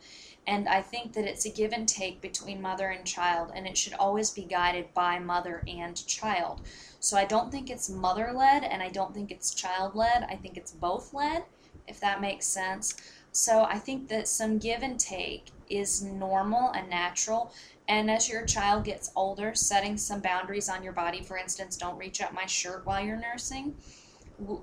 And 0.48 0.68
I 0.68 0.82
think 0.82 1.14
that 1.14 1.26
it's 1.26 1.46
a 1.46 1.50
give 1.50 1.72
and 1.72 1.88
take 1.88 2.20
between 2.20 2.62
mother 2.62 2.88
and 2.90 3.06
child, 3.06 3.52
and 3.56 3.68
it 3.68 3.78
should 3.78 3.94
always 3.94 4.30
be 4.32 4.44
guided 4.44 4.94
by 4.94 5.20
mother 5.20 5.64
and 5.68 5.96
child. 6.08 6.62
So 7.04 7.18
I 7.18 7.26
don't 7.26 7.52
think 7.52 7.70
it's 7.70 7.90
mother 7.90 8.32
led 8.32 8.64
and 8.64 8.82
I 8.82 8.88
don't 8.88 9.14
think 9.14 9.30
it's 9.30 9.54
child 9.54 9.94
led. 9.94 10.26
I 10.30 10.38
think 10.38 10.56
it's 10.56 10.72
both 10.72 11.14
led, 11.14 11.44
if 11.86 12.00
that 12.00 12.22
makes 12.22 12.48
sense. 12.48 12.96
So 13.34 13.66
I 13.66 13.78
think 13.78 14.08
that 14.08 14.26
some 14.26 14.58
give 14.58 14.84
and 14.84 14.98
take 14.98 15.48
is 15.70 16.02
normal 16.02 16.72
and 16.72 16.90
natural. 16.90 17.52
And 17.90 18.10
as 18.10 18.30
your 18.30 18.46
child 18.46 18.86
gets 18.86 19.12
older, 19.18 19.54
setting 19.54 19.98
some 19.98 20.22
boundaries 20.22 20.70
on 20.70 20.82
your 20.82 20.94
body, 20.94 21.22
for 21.22 21.38
instance, 21.38 21.76
don't 21.76 21.98
reach 21.98 22.22
up 22.22 22.32
my 22.32 22.46
shirt 22.46 22.86
while 22.86 23.04
you're 23.04 23.18
nursing, 23.18 23.76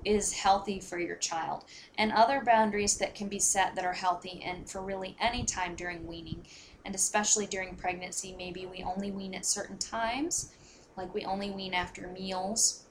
is 0.03 0.33
healthy 0.33 0.79
for 0.79 0.97
your 0.97 1.17
child. 1.17 1.65
And 1.99 2.11
other 2.11 2.41
boundaries 2.43 2.97
that 2.97 3.13
can 3.13 3.27
be 3.27 3.37
set 3.37 3.75
that 3.75 3.85
are 3.85 3.93
healthy 3.93 4.41
and 4.43 4.67
for 4.67 4.81
really 4.81 5.15
any 5.19 5.43
time 5.43 5.75
during 5.75 6.07
weaning, 6.07 6.47
and 6.85 6.95
especially 6.95 7.45
during 7.45 7.75
pregnancy, 7.75 8.33
maybe 8.35 8.65
we 8.65 8.81
only 8.81 9.11
wean 9.11 9.35
at 9.35 9.45
certain 9.45 9.77
times 9.77 10.51
like 10.97 11.13
we 11.13 11.23
only 11.25 11.51
wean 11.51 11.73
after 11.73 12.07
meals, 12.07 12.85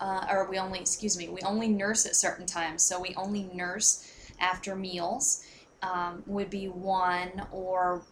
uh, 0.00 0.26
or 0.30 0.48
we 0.48 0.58
only, 0.58 0.80
excuse 0.80 1.16
me, 1.16 1.28
we 1.28 1.40
only 1.42 1.68
nurse 1.68 2.06
at 2.06 2.16
certain 2.16 2.46
times. 2.46 2.82
So 2.82 3.00
we 3.00 3.14
only 3.16 3.48
nurse 3.54 4.12
after 4.38 4.76
meals 4.76 5.44
um, 5.82 6.22
would 6.26 6.50
be 6.50 6.68
one, 6.68 7.46
or 7.50 8.02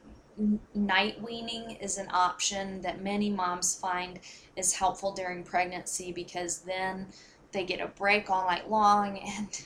night 0.75 1.21
weaning 1.23 1.77
is 1.81 1.99
an 1.99 2.09
option 2.12 2.81
that 2.83 3.03
many 3.03 3.31
moms 3.31 3.79
find 3.79 4.19
is 4.57 4.75
helpful 4.75 5.12
during 5.12 5.45
pregnancy 5.45 6.12
because 6.12 6.61
then 6.61 7.07
they 7.53 7.64
get 7.64 7.81
a 7.81 7.87
break 7.87 8.31
all 8.31 8.47
night 8.47 8.69
long 8.69 9.19
and 9.38 9.64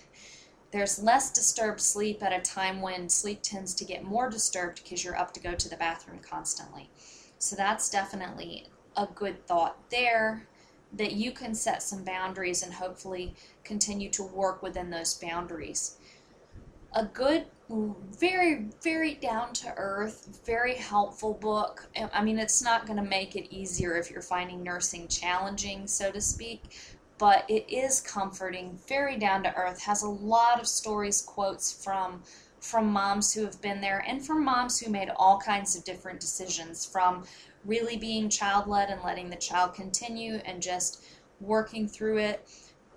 there's 0.70 1.02
less 1.02 1.32
disturbed 1.32 1.80
sleep 1.80 2.22
at 2.22 2.32
a 2.32 2.40
time 2.40 2.82
when 2.82 3.08
sleep 3.08 3.40
tends 3.42 3.74
to 3.74 3.84
get 3.84 4.04
more 4.04 4.28
disturbed 4.28 4.82
because 4.82 5.02
you're 5.02 5.16
up 5.16 5.32
to 5.32 5.40
go 5.40 5.54
to 5.54 5.68
the 5.68 5.76
bathroom 5.76 6.18
constantly. 6.18 6.90
So 7.38 7.56
that's 7.56 7.88
definitely 7.88 8.66
a 8.98 9.06
good 9.14 9.46
thought 9.46 9.78
there 9.90 10.46
that 10.92 11.12
you 11.12 11.30
can 11.32 11.54
set 11.54 11.82
some 11.82 12.02
boundaries 12.02 12.62
and 12.62 12.74
hopefully 12.74 13.34
continue 13.62 14.10
to 14.10 14.22
work 14.22 14.62
within 14.62 14.90
those 14.90 15.14
boundaries. 15.14 15.96
A 16.94 17.04
good, 17.04 17.44
very, 17.70 18.66
very 18.82 19.14
down 19.14 19.52
to 19.52 19.72
earth, 19.76 20.40
very 20.44 20.74
helpful 20.74 21.34
book. 21.34 21.86
I 22.12 22.22
mean, 22.22 22.38
it's 22.38 22.62
not 22.62 22.86
going 22.86 22.96
to 22.96 23.08
make 23.08 23.36
it 23.36 23.54
easier 23.54 23.96
if 23.96 24.10
you're 24.10 24.22
finding 24.22 24.62
nursing 24.62 25.06
challenging, 25.06 25.86
so 25.86 26.10
to 26.10 26.20
speak, 26.20 26.62
but 27.18 27.44
it 27.48 27.66
is 27.68 28.00
comforting, 28.00 28.78
very 28.88 29.16
down 29.18 29.42
to 29.42 29.54
earth, 29.54 29.82
has 29.82 30.02
a 30.02 30.08
lot 30.08 30.58
of 30.58 30.66
stories, 30.66 31.20
quotes 31.22 31.72
from 31.72 32.22
from 32.60 32.90
moms 32.90 33.32
who 33.32 33.44
have 33.44 33.60
been 33.62 33.80
there 33.80 34.04
and 34.06 34.26
from 34.26 34.44
moms 34.44 34.80
who 34.80 34.90
made 34.90 35.08
all 35.16 35.38
kinds 35.38 35.76
of 35.76 35.84
different 35.84 36.18
decisions 36.18 36.84
from 36.84 37.22
really 37.64 37.96
being 37.96 38.28
child 38.28 38.66
led 38.66 38.88
and 38.88 39.02
letting 39.02 39.30
the 39.30 39.36
child 39.36 39.74
continue 39.74 40.36
and 40.44 40.62
just 40.62 41.04
working 41.40 41.88
through 41.88 42.18
it 42.18 42.48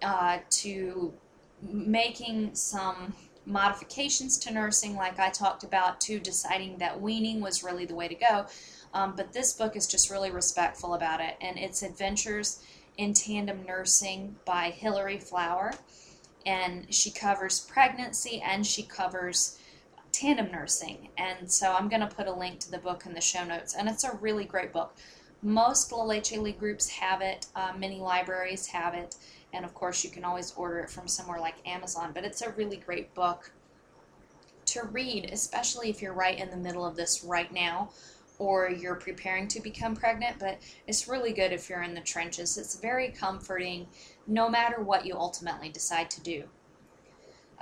uh, 0.01 0.39
to 0.49 1.13
making 1.61 2.55
some 2.55 3.13
modifications 3.45 4.37
to 4.37 4.51
nursing, 4.51 4.95
like 4.95 5.19
I 5.19 5.29
talked 5.29 5.63
about, 5.63 5.99
to 6.01 6.19
deciding 6.19 6.77
that 6.77 7.01
weaning 7.01 7.41
was 7.41 7.63
really 7.63 7.85
the 7.85 7.95
way 7.95 8.07
to 8.07 8.15
go. 8.15 8.45
Um, 8.93 9.13
but 9.15 9.33
this 9.33 9.53
book 9.53 9.75
is 9.75 9.87
just 9.87 10.09
really 10.09 10.31
respectful 10.31 10.93
about 10.93 11.21
it, 11.21 11.35
and 11.41 11.57
it's 11.57 11.81
Adventures 11.81 12.63
in 12.97 13.13
Tandem 13.13 13.63
Nursing 13.65 14.35
by 14.45 14.69
Hilary 14.69 15.17
Flower. 15.17 15.73
And 16.45 16.93
she 16.93 17.11
covers 17.11 17.59
pregnancy 17.59 18.41
and 18.41 18.65
she 18.65 18.83
covers 18.83 19.57
tandem 20.21 20.51
nursing. 20.51 21.09
And 21.17 21.51
so 21.51 21.73
I'm 21.73 21.89
going 21.89 22.01
to 22.01 22.15
put 22.15 22.27
a 22.27 22.33
link 22.33 22.59
to 22.59 22.71
the 22.71 22.77
book 22.77 23.05
in 23.07 23.13
the 23.13 23.21
show 23.21 23.43
notes. 23.43 23.75
And 23.75 23.89
it's 23.89 24.03
a 24.03 24.15
really 24.17 24.45
great 24.45 24.71
book. 24.71 24.95
Most 25.41 25.91
La 25.91 26.03
Leche 26.03 26.33
League 26.33 26.59
groups 26.59 26.87
have 26.89 27.21
it, 27.21 27.47
uh, 27.55 27.73
many 27.75 27.99
libraries 27.99 28.67
have 28.67 28.93
it, 28.93 29.15
and 29.53 29.65
of 29.65 29.73
course, 29.73 30.03
you 30.03 30.11
can 30.11 30.23
always 30.23 30.53
order 30.55 30.79
it 30.81 30.91
from 30.91 31.07
somewhere 31.07 31.39
like 31.39 31.55
Amazon. 31.65 32.11
But 32.13 32.23
it's 32.23 32.43
a 32.43 32.51
really 32.51 32.77
great 32.77 33.15
book 33.15 33.51
to 34.67 34.83
read, 34.91 35.31
especially 35.33 35.89
if 35.89 35.99
you're 35.99 36.13
right 36.13 36.37
in 36.37 36.51
the 36.51 36.57
middle 36.57 36.85
of 36.85 36.95
this 36.95 37.23
right 37.23 37.51
now 37.51 37.89
or 38.37 38.69
you're 38.69 38.95
preparing 38.95 39.47
to 39.47 39.59
become 39.59 39.95
pregnant. 39.95 40.37
But 40.39 40.59
it's 40.85 41.07
really 41.07 41.33
good 41.33 41.51
if 41.51 41.67
you're 41.67 41.81
in 41.81 41.95
the 41.95 42.01
trenches. 42.01 42.57
It's 42.59 42.79
very 42.79 43.09
comforting 43.09 43.87
no 44.27 44.47
matter 44.47 44.81
what 44.81 45.05
you 45.05 45.15
ultimately 45.15 45.69
decide 45.69 46.11
to 46.11 46.21
do. 46.21 46.43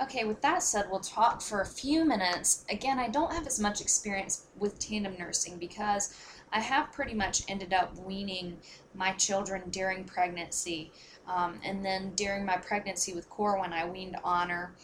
Okay, 0.00 0.24
with 0.24 0.40
that 0.40 0.62
said, 0.62 0.86
we'll 0.90 1.00
talk 1.00 1.42
for 1.42 1.60
a 1.60 1.66
few 1.66 2.06
minutes. 2.06 2.64
Again, 2.70 2.98
I 2.98 3.08
don't 3.08 3.34
have 3.34 3.46
as 3.46 3.60
much 3.60 3.82
experience 3.82 4.46
with 4.56 4.78
tandem 4.78 5.14
nursing 5.18 5.58
because 5.58 6.16
I 6.50 6.60
have 6.60 6.90
pretty 6.90 7.12
much 7.12 7.42
ended 7.48 7.74
up 7.74 7.94
weaning 7.98 8.56
my 8.94 9.12
children 9.12 9.68
during 9.68 10.04
pregnancy. 10.04 10.90
Um, 11.28 11.60
and 11.62 11.84
then 11.84 12.14
during 12.14 12.46
my 12.46 12.56
pregnancy 12.56 13.12
with 13.12 13.28
Core, 13.28 13.60
when 13.60 13.74
I 13.74 13.84
weaned 13.84 14.16
Honor, 14.24 14.74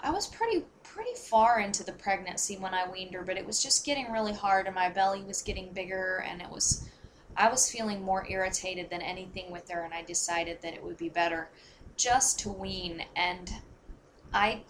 I 0.00 0.10
was 0.10 0.26
pretty 0.26 0.64
pretty 0.82 1.14
far 1.14 1.60
into 1.60 1.84
the 1.84 1.92
pregnancy 1.92 2.58
when 2.58 2.74
I 2.74 2.90
weaned 2.90 3.14
her, 3.14 3.22
but 3.22 3.38
it 3.38 3.46
was 3.46 3.62
just 3.62 3.86
getting 3.86 4.10
really 4.10 4.34
hard, 4.34 4.66
and 4.66 4.74
my 4.74 4.90
belly 4.90 5.22
was 5.22 5.40
getting 5.40 5.72
bigger, 5.72 6.24
and 6.28 6.42
it 6.42 6.50
was 6.50 6.88
I 7.36 7.48
was 7.48 7.70
feeling 7.70 8.02
more 8.02 8.26
irritated 8.28 8.90
than 8.90 9.00
anything 9.00 9.52
with 9.52 9.70
her, 9.70 9.82
and 9.82 9.94
I 9.94 10.02
decided 10.02 10.60
that 10.62 10.74
it 10.74 10.82
would 10.82 10.98
be 10.98 11.08
better 11.08 11.48
just 12.02 12.40
to 12.40 12.48
wean 12.48 13.04
and 13.14 13.52
I 14.34 14.62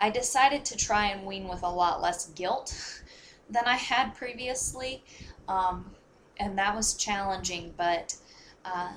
I 0.00 0.10
decided 0.10 0.64
to 0.66 0.76
try 0.76 1.06
and 1.06 1.26
wean 1.26 1.48
with 1.48 1.62
a 1.62 1.68
lot 1.68 2.00
less 2.00 2.26
guilt 2.30 3.02
than 3.50 3.64
I 3.66 3.76
had 3.76 4.14
previously, 4.14 5.04
um, 5.48 5.92
and 6.38 6.58
that 6.58 6.74
was 6.74 6.94
challenging. 6.94 7.74
But 7.76 8.16
uh, 8.64 8.92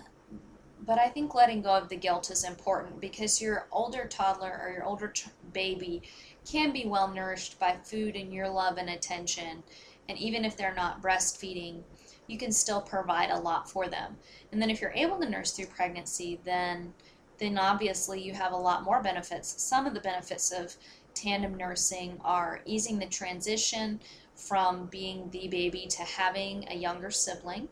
but 0.86 0.99
I 0.99 1.10
think 1.10 1.34
letting 1.34 1.62
go 1.62 1.75
of 1.75 1.89
the 1.89 1.95
guilt 1.95 2.30
is 2.30 2.43
important 2.43 3.01
because 3.01 3.41
your 3.41 3.67
older 3.71 4.06
toddler 4.06 4.60
or 4.63 4.71
your 4.71 4.84
older 4.84 5.10
ch- 5.10 5.28
baby 5.54 6.04
can 6.45 6.71
be 6.71 6.86
well 6.86 7.08
nourished 7.08 7.60
by 7.60 7.78
food 7.84 8.15
and 8.15 8.32
your 8.34 8.49
love 8.49 8.78
and 8.78 8.89
attention, 8.89 9.63
and 10.08 10.17
even 10.19 10.45
if 10.45 10.56
they're 10.56 10.75
not 10.75 11.01
breastfeeding, 11.01 11.82
you 12.28 12.38
can 12.38 12.51
still 12.51 12.82
provide 12.82 13.32
a 13.32 13.39
lot 13.39 13.69
for 13.69 13.88
them. 13.88 14.17
And 14.51 14.62
then 14.62 14.69
if 14.69 14.82
you're 14.82 14.93
able 14.95 15.19
to 15.19 15.30
nurse 15.30 15.51
through 15.51 15.67
pregnancy, 15.67 16.39
then 16.45 16.93
then 17.38 17.58
obviously 17.58 18.21
you 18.21 18.34
have 18.34 18.54
a 18.54 18.58
lot 18.58 18.84
more 18.84 19.02
benefits. 19.02 19.62
Some 19.62 19.86
of 19.86 19.93
the 19.93 20.00
benefits 20.00 20.52
of 20.52 20.76
tandem 21.13 21.56
nursing 21.56 22.19
are 22.24 22.62
easing 22.65 23.00
the 23.00 23.06
transition 23.06 24.00
from 24.36 24.88
being 24.88 25.30
the 25.30 25.48
baby 25.48 25.88
to 25.88 26.04
having 26.04 26.65
a 26.69 26.76
younger 26.76 27.12
sibling. 27.12 27.69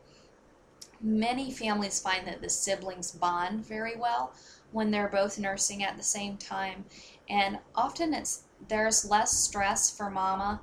Many 1.02 1.52
families 1.52 2.00
find 2.00 2.26
that 2.28 2.42
the 2.42 2.50
siblings 2.50 3.12
bond 3.12 3.66
very 3.66 3.96
well 3.96 4.34
when 4.72 4.92
they're 4.92 5.10
both 5.10 5.38
nursing 5.38 5.84
at 5.84 5.98
the 5.98 6.04
same 6.04 6.38
time, 6.38 6.86
and 7.30 7.60
often 7.76 8.14
it's 8.14 8.44
there's 8.70 9.10
less 9.10 9.32
stress 9.38 9.90
for 9.90 10.10
mama 10.10 10.62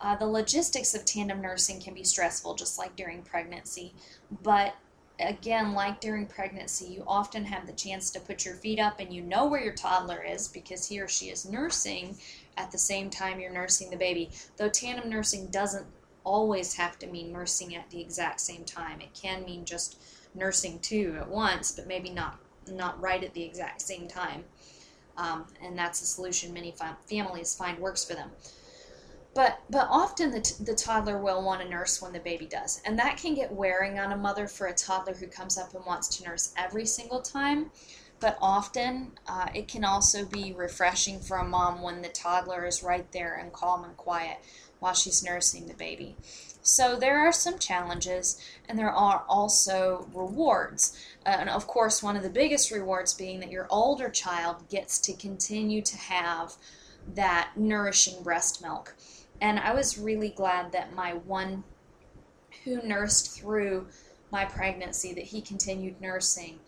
Uh, 0.00 0.16
the 0.16 0.26
logistics 0.26 0.94
of 0.94 1.04
tandem 1.04 1.40
nursing 1.40 1.80
can 1.80 1.94
be 1.94 2.04
stressful, 2.04 2.54
just 2.56 2.78
like 2.78 2.94
during 2.94 3.22
pregnancy. 3.22 3.94
But 4.42 4.74
again, 5.20 5.72
like 5.74 6.00
during 6.00 6.26
pregnancy, 6.26 6.86
you 6.86 7.04
often 7.06 7.44
have 7.44 7.66
the 7.66 7.72
chance 7.72 8.10
to 8.10 8.20
put 8.20 8.44
your 8.44 8.54
feet 8.54 8.78
up 8.78 9.00
and 9.00 9.12
you 9.12 9.22
know 9.22 9.46
where 9.46 9.62
your 9.62 9.74
toddler 9.74 10.22
is 10.22 10.48
because 10.48 10.88
he 10.88 11.00
or 11.00 11.08
she 11.08 11.26
is 11.26 11.48
nursing 11.48 12.16
at 12.56 12.70
the 12.70 12.78
same 12.78 13.10
time 13.10 13.40
you're 13.40 13.52
nursing 13.52 13.90
the 13.90 13.96
baby. 13.96 14.30
Though 14.56 14.68
tandem 14.68 15.10
nursing 15.10 15.46
doesn't 15.46 15.86
always 16.24 16.74
have 16.74 16.98
to 16.98 17.06
mean 17.06 17.32
nursing 17.32 17.74
at 17.76 17.90
the 17.90 18.00
exact 18.00 18.40
same 18.40 18.64
time, 18.64 19.00
it 19.00 19.14
can 19.14 19.44
mean 19.44 19.64
just 19.64 20.00
nursing 20.34 20.78
two 20.80 21.16
at 21.18 21.28
once, 21.28 21.72
but 21.72 21.86
maybe 21.86 22.10
not 22.10 22.38
not 22.66 23.00
right 23.00 23.22
at 23.22 23.34
the 23.34 23.42
exact 23.42 23.82
same 23.82 24.08
time. 24.08 24.42
Um, 25.16 25.44
and 25.62 25.78
that's 25.78 26.00
a 26.02 26.06
solution 26.06 26.52
many 26.52 26.74
families 27.06 27.54
find 27.54 27.78
works 27.78 28.04
for 28.04 28.14
them. 28.14 28.30
But 29.34 29.60
but 29.68 29.88
often 29.90 30.30
the, 30.30 30.40
t- 30.40 30.62
the 30.62 30.76
toddler 30.76 31.18
will 31.18 31.42
want 31.42 31.60
to 31.60 31.68
nurse 31.68 32.00
when 32.00 32.12
the 32.12 32.20
baby 32.20 32.46
does, 32.46 32.80
and 32.84 32.96
that 33.00 33.16
can 33.16 33.34
get 33.34 33.52
wearing 33.52 33.98
on 33.98 34.12
a 34.12 34.16
mother 34.16 34.46
for 34.46 34.68
a 34.68 34.74
toddler 34.74 35.14
who 35.14 35.26
comes 35.26 35.58
up 35.58 35.74
and 35.74 35.84
wants 35.84 36.08
to 36.16 36.24
nurse 36.24 36.54
every 36.56 36.86
single 36.86 37.20
time. 37.20 37.70
But 38.20 38.38
often 38.40 39.18
uh, 39.26 39.48
it 39.52 39.66
can 39.66 39.84
also 39.84 40.24
be 40.24 40.52
refreshing 40.52 41.18
for 41.18 41.36
a 41.38 41.44
mom 41.44 41.82
when 41.82 42.00
the 42.00 42.08
toddler 42.08 42.64
is 42.64 42.84
right 42.84 43.10
there 43.10 43.34
and 43.34 43.52
calm 43.52 43.84
and 43.84 43.96
quiet 43.96 44.38
while 44.78 44.94
she's 44.94 45.24
nursing 45.24 45.66
the 45.66 45.74
baby. 45.74 46.16
So 46.62 46.96
there 46.96 47.18
are 47.18 47.32
some 47.32 47.58
challenges, 47.58 48.40
and 48.68 48.78
there 48.78 48.90
are 48.90 49.24
also 49.28 50.08
rewards. 50.14 50.96
Uh, 51.26 51.36
and 51.40 51.50
of 51.50 51.66
course, 51.66 52.02
one 52.02 52.16
of 52.16 52.22
the 52.22 52.30
biggest 52.30 52.70
rewards 52.70 53.12
being 53.12 53.40
that 53.40 53.50
your 53.50 53.66
older 53.68 54.08
child 54.08 54.68
gets 54.70 54.98
to 55.00 55.12
continue 55.12 55.82
to 55.82 55.96
have 55.96 56.54
that 57.14 57.50
nourishing 57.56 58.22
breast 58.22 58.62
milk. 58.62 58.94
And 59.40 59.58
I 59.58 59.74
was 59.74 59.98
really 59.98 60.30
glad 60.30 60.72
that 60.72 60.94
my 60.94 61.14
one 61.14 61.64
who 62.64 62.80
nursed 62.82 63.38
through 63.38 63.86
my 64.30 64.44
pregnancy, 64.44 65.12
that 65.14 65.24
he 65.24 65.40
continued 65.40 66.00
nursing, 66.00 66.58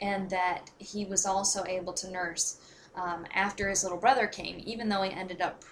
and 0.00 0.28
that 0.30 0.70
he 0.78 1.04
was 1.04 1.26
also 1.26 1.64
able 1.64 1.92
to 1.92 2.10
nurse 2.10 2.58
um, 2.94 3.26
after 3.32 3.68
his 3.68 3.82
little 3.82 3.98
brother 3.98 4.26
came, 4.26 4.60
even 4.64 4.88
though 4.88 5.02
he 5.02 5.12
ended 5.12 5.40
up, 5.40 5.64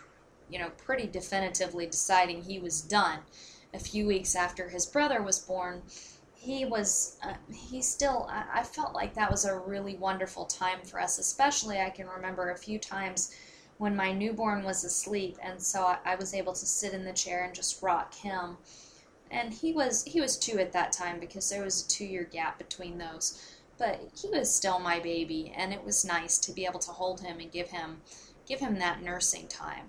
you 0.48 0.58
know, 0.58 0.70
pretty 0.76 1.06
definitively 1.06 1.86
deciding 1.86 2.42
he 2.42 2.58
was 2.58 2.80
done. 2.80 3.18
A 3.74 3.78
few 3.78 4.06
weeks 4.06 4.34
after 4.34 4.68
his 4.68 4.86
brother 4.86 5.22
was 5.22 5.38
born, 5.38 5.82
he 6.34 6.64
was, 6.64 7.18
uh, 7.22 7.34
he 7.52 7.82
still, 7.82 8.26
I, 8.30 8.60
I 8.60 8.62
felt 8.62 8.94
like 8.94 9.14
that 9.14 9.30
was 9.30 9.44
a 9.44 9.58
really 9.58 9.96
wonderful 9.96 10.46
time 10.46 10.80
for 10.84 11.00
us, 11.00 11.18
especially 11.18 11.78
I 11.80 11.90
can 11.90 12.06
remember 12.08 12.50
a 12.50 12.56
few 12.56 12.78
times 12.78 13.34
when 13.80 13.96
my 13.96 14.12
newborn 14.12 14.62
was 14.62 14.84
asleep, 14.84 15.38
and 15.42 15.58
so 15.58 15.96
I 16.04 16.14
was 16.14 16.34
able 16.34 16.52
to 16.52 16.66
sit 16.66 16.92
in 16.92 17.06
the 17.06 17.14
chair 17.14 17.44
and 17.44 17.54
just 17.54 17.82
rock 17.82 18.12
him. 18.12 18.58
And 19.30 19.54
he 19.54 19.72
was 19.72 20.04
he 20.04 20.20
was 20.20 20.36
two 20.36 20.58
at 20.58 20.72
that 20.72 20.92
time 20.92 21.18
because 21.18 21.48
there 21.48 21.64
was 21.64 21.82
a 21.82 21.88
two 21.88 22.04
year 22.04 22.24
gap 22.24 22.58
between 22.58 22.98
those, 22.98 23.56
but 23.78 23.98
he 24.20 24.28
was 24.28 24.54
still 24.54 24.80
my 24.80 25.00
baby, 25.00 25.54
and 25.56 25.72
it 25.72 25.82
was 25.82 26.04
nice 26.04 26.36
to 26.40 26.52
be 26.52 26.66
able 26.66 26.78
to 26.80 26.90
hold 26.90 27.22
him 27.22 27.40
and 27.40 27.50
give 27.50 27.68
him 27.68 28.02
give 28.46 28.60
him 28.60 28.78
that 28.80 29.02
nursing 29.02 29.48
time. 29.48 29.86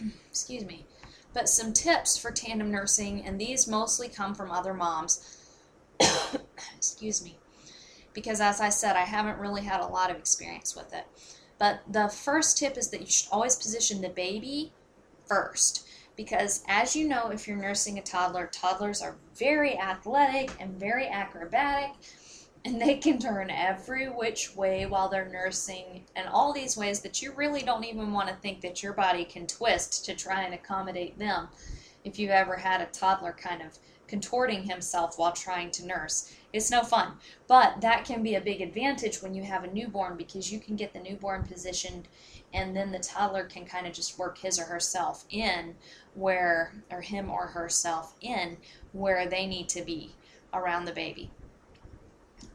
Excuse 0.28 0.64
me. 0.64 0.84
But 1.32 1.48
some 1.48 1.72
tips 1.72 2.18
for 2.18 2.32
tandem 2.32 2.72
nursing, 2.72 3.24
and 3.24 3.40
these 3.40 3.68
mostly 3.68 4.08
come 4.08 4.34
from 4.34 4.50
other 4.50 4.74
moms. 4.74 5.38
Excuse 6.76 7.22
me. 7.22 7.38
Because 8.12 8.40
as 8.40 8.60
I 8.60 8.70
said, 8.70 8.96
I 8.96 9.04
haven't 9.04 9.38
really 9.38 9.62
had 9.62 9.80
a 9.80 9.86
lot 9.86 10.10
of 10.10 10.16
experience 10.16 10.74
with 10.74 10.92
it. 10.92 11.06
But 11.58 11.80
the 11.90 12.08
first 12.08 12.58
tip 12.58 12.76
is 12.76 12.88
that 12.90 13.00
you 13.00 13.06
should 13.06 13.32
always 13.32 13.56
position 13.56 14.00
the 14.00 14.08
baby 14.08 14.72
first. 15.26 15.86
Because 16.16 16.64
as 16.66 16.96
you 16.96 17.06
know, 17.06 17.28
if 17.30 17.46
you're 17.46 17.56
nursing 17.56 17.98
a 17.98 18.02
toddler, 18.02 18.46
toddlers 18.46 19.02
are 19.02 19.16
very 19.34 19.78
athletic 19.78 20.50
and 20.58 20.78
very 20.78 21.06
acrobatic, 21.06 21.90
and 22.64 22.80
they 22.80 22.96
can 22.96 23.18
turn 23.18 23.50
every 23.50 24.08
which 24.08 24.56
way 24.56 24.86
while 24.86 25.08
they're 25.08 25.28
nursing, 25.28 26.04
and 26.16 26.26
all 26.28 26.52
these 26.52 26.76
ways 26.76 27.00
that 27.00 27.20
you 27.20 27.32
really 27.32 27.62
don't 27.62 27.84
even 27.84 28.12
want 28.12 28.28
to 28.28 28.34
think 28.36 28.62
that 28.62 28.82
your 28.82 28.94
body 28.94 29.24
can 29.24 29.46
twist 29.46 30.04
to 30.06 30.14
try 30.14 30.42
and 30.42 30.54
accommodate 30.54 31.18
them. 31.18 31.48
If 32.02 32.18
you've 32.18 32.30
ever 32.30 32.56
had 32.56 32.80
a 32.80 32.86
toddler 32.86 33.32
kind 33.32 33.60
of 33.60 33.78
contorting 34.08 34.64
himself 34.64 35.18
while 35.18 35.32
trying 35.32 35.70
to 35.72 35.86
nurse. 35.86 36.32
It's 36.52 36.70
no 36.70 36.82
fun. 36.82 37.14
But 37.46 37.80
that 37.80 38.04
can 38.04 38.22
be 38.22 38.34
a 38.34 38.40
big 38.40 38.60
advantage 38.60 39.22
when 39.22 39.34
you 39.34 39.42
have 39.42 39.64
a 39.64 39.72
newborn 39.72 40.16
because 40.16 40.52
you 40.52 40.60
can 40.60 40.76
get 40.76 40.92
the 40.92 41.00
newborn 41.00 41.44
positioned 41.44 42.08
and 42.54 42.74
then 42.74 42.90
the 42.90 42.98
toddler 42.98 43.44
can 43.44 43.66
kind 43.66 43.86
of 43.86 43.92
just 43.92 44.18
work 44.18 44.38
his 44.38 44.58
or 44.58 44.64
herself 44.64 45.24
in 45.30 45.74
where, 46.14 46.72
or 46.90 47.00
him 47.00 47.30
or 47.30 47.48
herself 47.48 48.14
in 48.20 48.56
where 48.92 49.26
they 49.26 49.46
need 49.46 49.68
to 49.68 49.82
be 49.82 50.14
around 50.54 50.84
the 50.84 50.92
baby. 50.92 51.30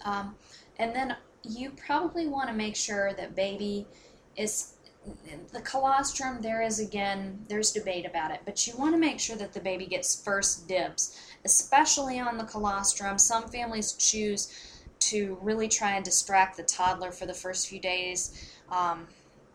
Um, 0.04 0.36
and 0.80 0.96
then 0.96 1.16
you 1.44 1.72
probably 1.72 2.28
want 2.28 2.50
to 2.50 2.56
make 2.56 2.76
sure 2.76 3.14
that 3.14 3.36
baby 3.36 3.86
is 4.36 4.74
the 5.52 5.62
colostrum 5.62 6.42
there 6.42 6.62
is 6.62 6.80
again 6.80 7.44
there's 7.48 7.72
debate 7.72 8.06
about 8.06 8.30
it 8.30 8.40
but 8.46 8.68
you 8.68 8.78
want 8.78 8.94
to 8.94 9.00
make 9.00 9.20
sure 9.20 9.36
that 9.36 9.52
the 9.52 9.60
baby 9.60 9.88
gets 9.88 10.24
first 10.24 10.68
dibs 10.68 11.18
especially 11.46 12.20
on 12.20 12.38
the 12.38 12.44
colostrum. 12.44 13.18
Some 13.18 13.48
families 13.48 13.94
choose 13.94 14.54
to 15.00 15.38
really 15.42 15.68
try 15.68 15.96
and 15.96 16.06
distract 16.06 16.58
the 16.58 16.64
toddler 16.64 17.12
for 17.12 17.26
the 17.26 17.34
first 17.34 17.68
few 17.68 17.80
days 17.80 18.50
um, 18.72 19.08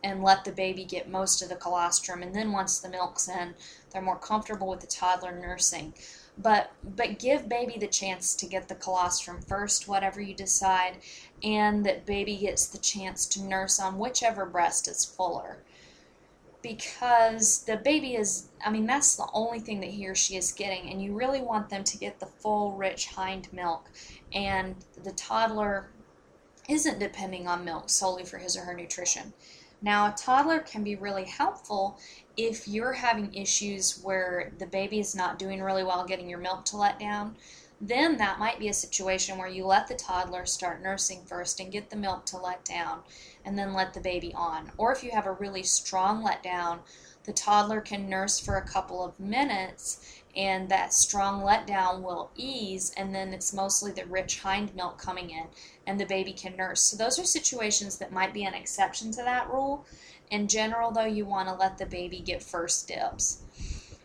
and 0.02 0.22
let 0.22 0.44
the 0.44 0.52
baby 0.52 0.84
get 0.84 1.08
most 1.08 1.42
of 1.42 1.48
the 1.48 1.56
colostrum. 1.56 2.22
And 2.22 2.34
then 2.34 2.52
once 2.52 2.80
the 2.80 2.88
milk's 2.88 3.28
in, 3.28 3.54
they're 3.90 4.02
more 4.02 4.18
comfortable 4.18 4.68
with 4.68 4.80
the 4.80 4.86
toddler 4.86 5.32
nursing. 5.32 5.94
But 6.38 6.72
but 6.84 7.18
give 7.18 7.48
baby 7.48 7.78
the 7.78 7.86
chance 7.86 8.34
to 8.34 8.46
get 8.46 8.68
the 8.68 8.74
colostrum 8.74 9.40
first, 9.40 9.88
whatever 9.88 10.20
you 10.20 10.34
decide, 10.34 10.98
and 11.42 11.84
that 11.84 12.06
baby 12.06 12.36
gets 12.36 12.66
the 12.66 12.78
chance 12.78 13.26
to 13.26 13.42
nurse 13.42 13.78
on 13.78 13.98
whichever 13.98 14.46
breast 14.46 14.88
is 14.88 15.04
fuller 15.04 15.58
because 16.66 17.62
the 17.62 17.76
baby 17.76 18.16
is, 18.16 18.48
I 18.64 18.70
mean, 18.70 18.86
that's 18.86 19.14
the 19.14 19.28
only 19.32 19.60
thing 19.60 19.80
that 19.80 19.90
he 19.90 20.08
or 20.08 20.16
she 20.16 20.36
is 20.36 20.52
getting, 20.52 20.90
and 20.90 21.00
you 21.00 21.14
really 21.14 21.40
want 21.40 21.68
them 21.68 21.84
to 21.84 21.96
get 21.96 22.18
the 22.18 22.26
full, 22.26 22.72
rich 22.72 23.06
hind 23.06 23.48
milk. 23.52 23.88
And 24.32 24.74
the 25.04 25.12
toddler 25.12 25.88
isn't 26.68 26.98
depending 26.98 27.46
on 27.46 27.64
milk 27.64 27.88
solely 27.88 28.24
for 28.24 28.38
his 28.38 28.56
or 28.56 28.62
her 28.62 28.74
nutrition. 28.74 29.32
Now, 29.80 30.06
a 30.06 30.16
toddler 30.16 30.58
can 30.58 30.82
be 30.82 30.96
really 30.96 31.24
helpful 31.24 31.98
if 32.36 32.66
you're 32.66 32.94
having 32.94 33.32
issues 33.32 34.00
where 34.02 34.52
the 34.58 34.66
baby 34.66 34.98
is 34.98 35.14
not 35.14 35.38
doing 35.38 35.62
really 35.62 35.84
well 35.84 36.04
getting 36.04 36.28
your 36.28 36.40
milk 36.40 36.64
to 36.66 36.76
let 36.76 36.98
down. 36.98 37.36
Then 37.80 38.16
that 38.16 38.38
might 38.38 38.58
be 38.58 38.68
a 38.68 38.74
situation 38.74 39.36
where 39.36 39.48
you 39.48 39.66
let 39.66 39.86
the 39.86 39.94
toddler 39.94 40.46
start 40.46 40.82
nursing 40.82 41.24
first 41.26 41.60
and 41.60 41.70
get 41.70 41.90
the 41.90 41.96
milk 41.96 42.24
to 42.26 42.38
let 42.38 42.64
down 42.64 43.00
and 43.44 43.58
then 43.58 43.74
let 43.74 43.92
the 43.92 44.00
baby 44.00 44.32
on. 44.34 44.72
Or 44.78 44.92
if 44.92 45.04
you 45.04 45.10
have 45.10 45.26
a 45.26 45.32
really 45.32 45.62
strong 45.62 46.24
letdown, 46.24 46.80
the 47.24 47.32
toddler 47.32 47.80
can 47.80 48.08
nurse 48.08 48.38
for 48.38 48.56
a 48.56 48.66
couple 48.66 49.04
of 49.04 49.18
minutes 49.20 50.22
and 50.34 50.68
that 50.68 50.94
strong 50.94 51.42
letdown 51.42 52.02
will 52.02 52.30
ease 52.36 52.92
and 52.96 53.14
then 53.14 53.34
it's 53.34 53.52
mostly 53.52 53.90
the 53.90 54.06
rich 54.06 54.40
hind 54.40 54.74
milk 54.74 54.96
coming 54.98 55.30
in 55.30 55.46
and 55.86 56.00
the 56.00 56.06
baby 56.06 56.32
can 56.32 56.56
nurse. 56.56 56.80
So 56.80 56.96
those 56.96 57.18
are 57.18 57.24
situations 57.24 57.98
that 57.98 58.12
might 58.12 58.32
be 58.32 58.44
an 58.44 58.54
exception 58.54 59.10
to 59.12 59.22
that 59.22 59.50
rule. 59.50 59.84
In 60.30 60.48
general 60.48 60.92
though, 60.92 61.04
you 61.04 61.26
want 61.26 61.48
to 61.48 61.54
let 61.54 61.78
the 61.78 61.86
baby 61.86 62.20
get 62.20 62.42
first 62.42 62.88
dibs. 62.88 63.42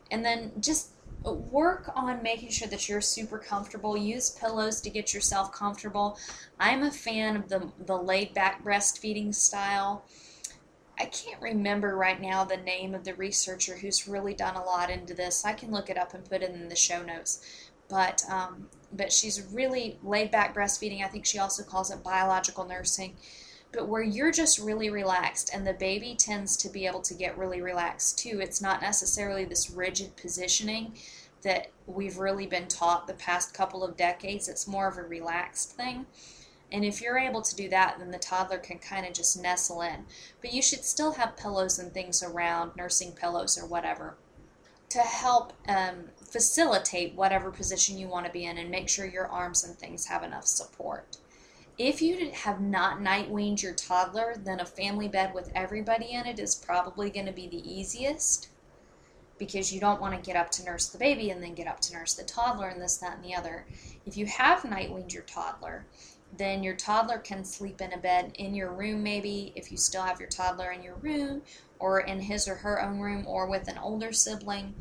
And 0.10 0.26
then 0.26 0.52
just 0.60 0.91
work 1.24 1.92
on 1.96 2.24
making 2.24 2.50
sure 2.50 2.68
that 2.68 2.90
you're 2.90 3.02
super 3.02 3.38
comfortable. 3.38 3.96
Use 3.96 4.32
pillows 4.32 4.82
to 4.82 4.90
get 4.90 5.14
yourself 5.14 5.52
comfortable. 5.52 6.18
I'm 6.60 6.84
a 6.84 6.92
fan 6.92 7.36
of 7.36 7.50
the, 7.50 7.72
the 7.86 7.98
laid 7.98 8.34
back 8.34 8.64
breastfeeding 8.64 9.34
style. 9.36 10.06
I 11.00 11.06
can't 11.06 11.42
remember 11.42 11.96
right 11.96 12.20
now 12.20 12.44
the 12.44 12.58
name 12.58 12.94
of 12.94 13.04
the 13.04 13.16
researcher 13.16 13.78
who's 13.78 14.08
really 14.08 14.34
done 14.34 14.56
a 14.56 14.64
lot 14.64 14.90
into 14.90 15.14
this. 15.14 15.46
I 15.46 15.54
can 15.54 15.72
look 15.72 15.90
it 15.90 15.98
up 15.98 16.14
and 16.14 16.28
put 16.28 16.42
it 16.44 16.52
in 16.52 16.70
the 16.70 16.76
show 16.76 17.02
notes. 17.04 17.46
But 17.90 18.24
um, 18.30 18.70
but 18.94 19.12
she's 19.12 19.42
really 19.52 19.98
laid 20.04 20.32
back 20.32 20.56
breastfeeding. 20.56 21.04
I 21.04 21.08
think 21.08 21.26
she 21.26 21.40
also 21.40 21.64
calls 21.64 21.92
it 21.92 22.04
biological 22.04 22.66
nursing. 22.66 23.16
But 23.72 23.88
where 23.88 24.04
you're 24.04 24.32
just 24.32 24.60
really 24.60 24.90
relaxed 24.90 25.50
and 25.54 25.66
the 25.66 25.74
baby 25.74 26.16
tends 26.16 26.58
to 26.58 26.70
be 26.70 26.86
able 26.86 27.02
to 27.02 27.14
get 27.14 27.38
really 27.38 27.62
relaxed 27.62 28.20
too. 28.20 28.40
It's 28.42 28.62
not 28.62 28.82
necessarily 28.82 29.46
this 29.46 29.72
rigid 29.72 30.16
positioning 30.18 30.94
that 31.44 31.72
we've 31.88 32.18
really 32.18 32.46
been 32.46 32.68
taught 32.68 33.08
the 33.08 33.14
past 33.14 33.54
couple 33.54 33.84
of 33.84 33.98
decades. 33.98 34.48
It's 34.48 34.68
more 34.68 34.88
of 34.88 34.98
a 34.98 35.04
relaxed 35.04 35.72
thing. 35.72 36.06
And 36.72 36.86
if 36.86 37.02
you're 37.02 37.18
able 37.18 37.42
to 37.42 37.56
do 37.56 37.68
that, 37.70 38.00
then 38.00 38.12
the 38.12 38.18
toddler 38.18 38.58
can 38.58 38.80
kind 38.80 39.06
of 39.06 39.14
just 39.14 39.42
nestle 39.42 39.82
in. 39.82 40.06
But 40.42 40.54
you 40.54 40.62
should 40.62 40.86
still 40.86 41.14
have 41.14 41.36
pillows 41.36 41.80
and 41.80 41.94
things 41.94 42.24
around, 42.24 42.76
nursing 42.78 43.12
pillows 43.12 43.58
or 43.58 43.66
whatever, 43.66 44.16
to 44.90 45.00
help 45.00 45.54
um, 45.68 46.06
facilitate 46.24 47.16
whatever 47.16 47.52
position 47.52 47.98
you 47.98 48.08
want 48.08 48.26
to 48.26 48.32
be 48.32 48.46
in 48.46 48.58
and 48.58 48.70
make 48.70 48.88
sure 48.88 49.06
your 49.06 49.28
arms 49.28 49.64
and 49.64 49.78
things 49.78 50.06
have 50.06 50.24
enough 50.24 50.46
support. 50.46 51.18
If 51.84 52.00
you 52.00 52.30
have 52.30 52.62
not 52.62 53.02
night 53.02 53.32
weaned 53.32 53.64
your 53.64 53.74
toddler, 53.74 54.36
then 54.38 54.60
a 54.60 54.66
family 54.68 55.08
bed 55.08 55.34
with 55.34 55.52
everybody 55.56 56.12
in 56.12 56.28
it 56.28 56.38
is 56.38 56.54
probably 56.54 57.10
going 57.10 57.26
to 57.26 57.32
be 57.32 57.48
the 57.48 57.68
easiest 57.68 58.50
because 59.40 59.74
you 59.74 59.80
don't 59.80 60.00
want 60.00 60.14
to 60.14 60.22
get 60.22 60.38
up 60.38 60.52
to 60.52 60.64
nurse 60.64 60.90
the 60.90 61.00
baby 61.00 61.32
and 61.32 61.42
then 61.42 61.56
get 61.56 61.66
up 61.66 61.80
to 61.80 61.94
nurse 61.94 62.14
the 62.14 62.24
toddler 62.24 62.68
and 62.68 62.80
this, 62.80 62.98
that, 62.98 63.16
and 63.16 63.26
the 63.26 63.34
other. 63.34 63.66
If 64.06 64.16
you 64.16 64.28
have 64.28 64.64
night 64.64 64.94
weaned 64.94 65.12
your 65.12 65.24
toddler, 65.24 65.88
then 66.38 66.62
your 66.62 66.76
toddler 66.76 67.18
can 67.18 67.44
sleep 67.44 67.82
in 67.82 67.94
a 67.94 67.98
bed 67.98 68.34
in 68.36 68.54
your 68.54 68.72
room, 68.72 69.02
maybe 69.02 69.52
if 69.56 69.72
you 69.72 69.78
still 69.78 70.04
have 70.04 70.20
your 70.20 70.30
toddler 70.30 70.70
in 70.70 70.84
your 70.84 70.98
room, 70.98 71.42
or 71.80 72.02
in 72.02 72.20
his 72.20 72.48
or 72.48 72.54
her 72.54 72.80
own 72.80 73.00
room, 73.00 73.26
or 73.26 73.48
with 73.48 73.68
an 73.68 73.80
older 73.80 74.14
sibling. 74.14 74.76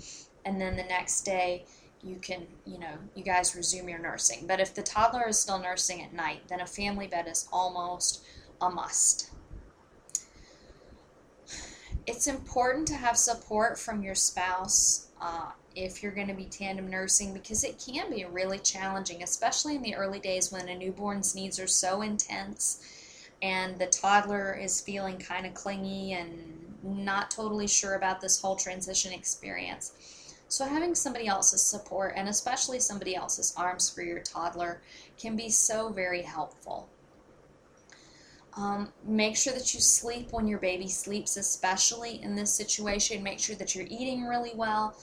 And 0.44 0.60
then 0.60 0.76
the 0.76 0.82
next 0.82 1.22
day, 1.22 1.64
you 2.02 2.16
can, 2.16 2.46
you 2.66 2.78
know, 2.78 2.94
you 3.14 3.22
guys 3.22 3.54
resume 3.54 3.88
your 3.88 3.98
nursing. 3.98 4.46
But 4.46 4.60
if 4.60 4.74
the 4.74 4.82
toddler 4.82 5.28
is 5.28 5.38
still 5.38 5.58
nursing 5.58 6.02
at 6.02 6.12
night, 6.12 6.48
then 6.48 6.60
a 6.60 6.66
family 6.66 7.06
bed 7.06 7.26
is 7.28 7.48
almost 7.52 8.22
a 8.60 8.70
must 8.70 9.30
it's 12.10 12.26
important 12.26 12.88
to 12.88 12.94
have 12.94 13.16
support 13.16 13.78
from 13.78 14.02
your 14.02 14.14
spouse 14.14 15.08
uh, 15.20 15.50
if 15.76 16.02
you're 16.02 16.12
going 16.12 16.26
to 16.26 16.34
be 16.34 16.46
tandem 16.46 16.88
nursing 16.90 17.32
because 17.32 17.62
it 17.62 17.82
can 17.84 18.10
be 18.10 18.24
really 18.24 18.58
challenging, 18.58 19.22
especially 19.22 19.76
in 19.76 19.82
the 19.82 19.94
early 19.94 20.18
days 20.18 20.50
when 20.50 20.68
a 20.68 20.76
newborn's 20.76 21.34
needs 21.34 21.60
are 21.60 21.68
so 21.68 22.02
intense 22.02 22.84
and 23.42 23.78
the 23.78 23.86
toddler 23.86 24.52
is 24.52 24.80
feeling 24.80 25.18
kind 25.18 25.46
of 25.46 25.54
clingy 25.54 26.12
and 26.12 26.30
not 26.82 27.30
totally 27.30 27.68
sure 27.68 27.94
about 27.94 28.20
this 28.20 28.40
whole 28.40 28.56
transition 28.56 29.12
experience. 29.12 29.92
So, 30.50 30.64
having 30.64 30.96
somebody 30.96 31.28
else's 31.28 31.62
support 31.62 32.14
and 32.16 32.28
especially 32.28 32.80
somebody 32.80 33.14
else's 33.14 33.54
arms 33.56 33.88
for 33.88 34.02
your 34.02 34.18
toddler 34.18 34.82
can 35.16 35.36
be 35.36 35.48
so 35.48 35.90
very 35.90 36.22
helpful. 36.22 36.88
Um, 38.54 38.92
make 39.04 39.36
sure 39.36 39.52
that 39.52 39.72
you 39.72 39.80
sleep 39.80 40.32
when 40.32 40.48
your 40.48 40.58
baby 40.58 40.88
sleeps, 40.88 41.36
especially 41.36 42.20
in 42.20 42.34
this 42.34 42.52
situation. 42.52 43.22
Make 43.22 43.38
sure 43.38 43.54
that 43.54 43.76
you're 43.76 43.86
eating 43.88 44.24
really 44.24 44.50
well. 44.56 44.96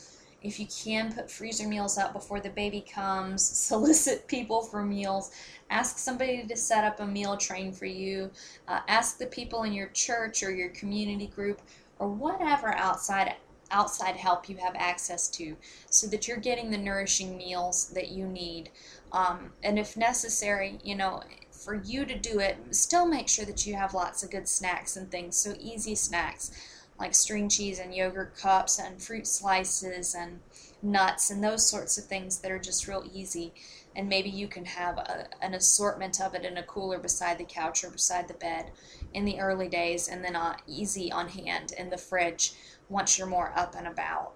If 0.44 0.60
you 0.60 0.68
can, 0.68 1.14
put 1.14 1.32
freezer 1.32 1.66
meals 1.66 1.98
out 1.98 2.12
before 2.12 2.42
the 2.42 2.50
baby 2.50 2.82
comes. 2.82 3.42
Solicit 3.48 4.28
people 4.28 4.64
for 4.64 4.84
meals. 4.84 5.32
Ask 5.70 5.98
somebody 5.98 6.46
to 6.46 6.58
set 6.58 6.84
up 6.84 7.00
a 7.00 7.08
meal 7.08 7.38
train 7.38 7.72
for 7.72 7.86
you. 7.86 8.32
Uh, 8.68 8.82
ask 8.90 9.18
the 9.18 9.28
people 9.28 9.64
in 9.64 9.72
your 9.72 9.88
church 9.88 10.44
or 10.44 10.52
your 10.52 10.70
community 10.72 11.28
group 11.28 11.62
or 12.00 12.10
whatever 12.10 12.74
outside 12.76 13.34
outside 13.72 14.16
help 14.16 14.50
you 14.50 14.58
have 14.58 14.76
access 14.76 15.28
to 15.30 15.58
so 15.90 16.08
that 16.08 16.28
you're 16.28 16.38
getting 16.38 16.72
the 16.72 16.78
nourishing 16.78 17.38
meals 17.38 17.90
that 17.90 18.10
you 18.10 18.28
need. 18.28 18.70
Um, 19.12 19.52
and 19.64 19.78
if 19.80 19.98
necessary, 19.98 20.80
you 20.84 20.96
know, 20.96 21.24
for 21.52 21.76
you 21.76 22.06
to 22.06 22.18
do 22.18 22.40
it, 22.40 22.58
still 22.72 23.06
make 23.06 23.28
sure 23.28 23.46
that 23.46 23.66
you 23.66 23.76
have 23.76 23.94
lots 23.94 24.24
of 24.24 24.32
good 24.32 24.48
snacks 24.48 24.96
and 24.96 25.10
things. 25.10 25.38
So 25.38 25.56
easy 25.60 25.96
snacks 25.96 26.52
like 27.00 27.14
string 27.14 27.50
cheese 27.50 27.80
and 27.80 27.94
yogurt 27.94 28.36
cups 28.36 28.80
and 28.80 29.02
fruit 29.02 29.28
slices 29.28 30.16
and 30.16 30.40
nuts 30.82 31.30
and 31.30 31.44
those 31.44 31.66
sorts 31.66 31.98
of 31.98 32.06
things 32.06 32.40
that 32.40 32.52
are 32.52 32.60
just 32.60 32.88
real 32.88 33.04
easy. 33.14 33.54
And 33.96 34.08
maybe 34.08 34.30
you 34.30 34.48
can 34.48 34.66
have 34.66 34.98
a, 34.98 35.28
an 35.42 35.56
assortment 35.56 36.22
of 36.22 36.36
it 36.36 36.46
in 36.46 36.58
a 36.58 36.64
cooler 36.64 37.00
beside 37.00 37.40
the 37.40 37.46
couch 37.46 37.84
or 37.84 37.90
beside 37.90 38.28
the 38.28 38.36
bed 38.36 38.72
in 39.14 39.26
the 39.26 39.40
early 39.40 39.68
days, 39.68 40.08
and 40.08 40.24
then 40.24 40.36
uh, 40.36 40.56
easy 40.68 41.12
on 41.12 41.30
hand 41.30 41.74
in 41.78 41.90
the 41.90 41.98
fridge 41.98 42.54
once 42.90 43.18
you're 43.18 43.28
more 43.28 43.52
up 43.56 43.76
and 43.76 43.88
about. 43.88 44.34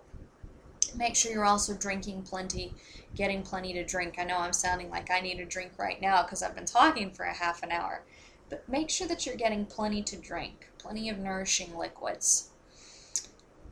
Make 0.96 1.16
sure 1.16 1.32
you're 1.32 1.46
also 1.46 1.74
drinking 1.74 2.24
plenty 2.24 2.74
getting 3.16 3.44
plenty 3.44 3.74
to 3.74 3.84
drink. 3.84 4.16
I 4.18 4.24
know 4.24 4.38
I'm 4.38 4.54
sounding 4.54 4.90
like 4.90 5.12
I 5.12 5.20
need 5.20 5.40
a 5.40 5.46
drink 5.46 5.74
right 5.78 6.02
now 6.02 6.24
because 6.24 6.42
I've 6.42 6.56
been 6.56 6.66
talking 6.66 7.12
for 7.12 7.26
a 7.26 7.34
half 7.34 7.64
an 7.64 7.72
hour. 7.72 8.04
But 8.50 8.68
make 8.68 8.90
sure 8.90 9.08
that 9.08 9.26
you're 9.26 9.36
getting 9.36 9.66
plenty 9.66 10.02
to 10.04 10.18
drink, 10.18 10.70
plenty 10.78 11.10
of 11.10 11.18
nourishing 11.18 11.78
liquids. 11.78 12.50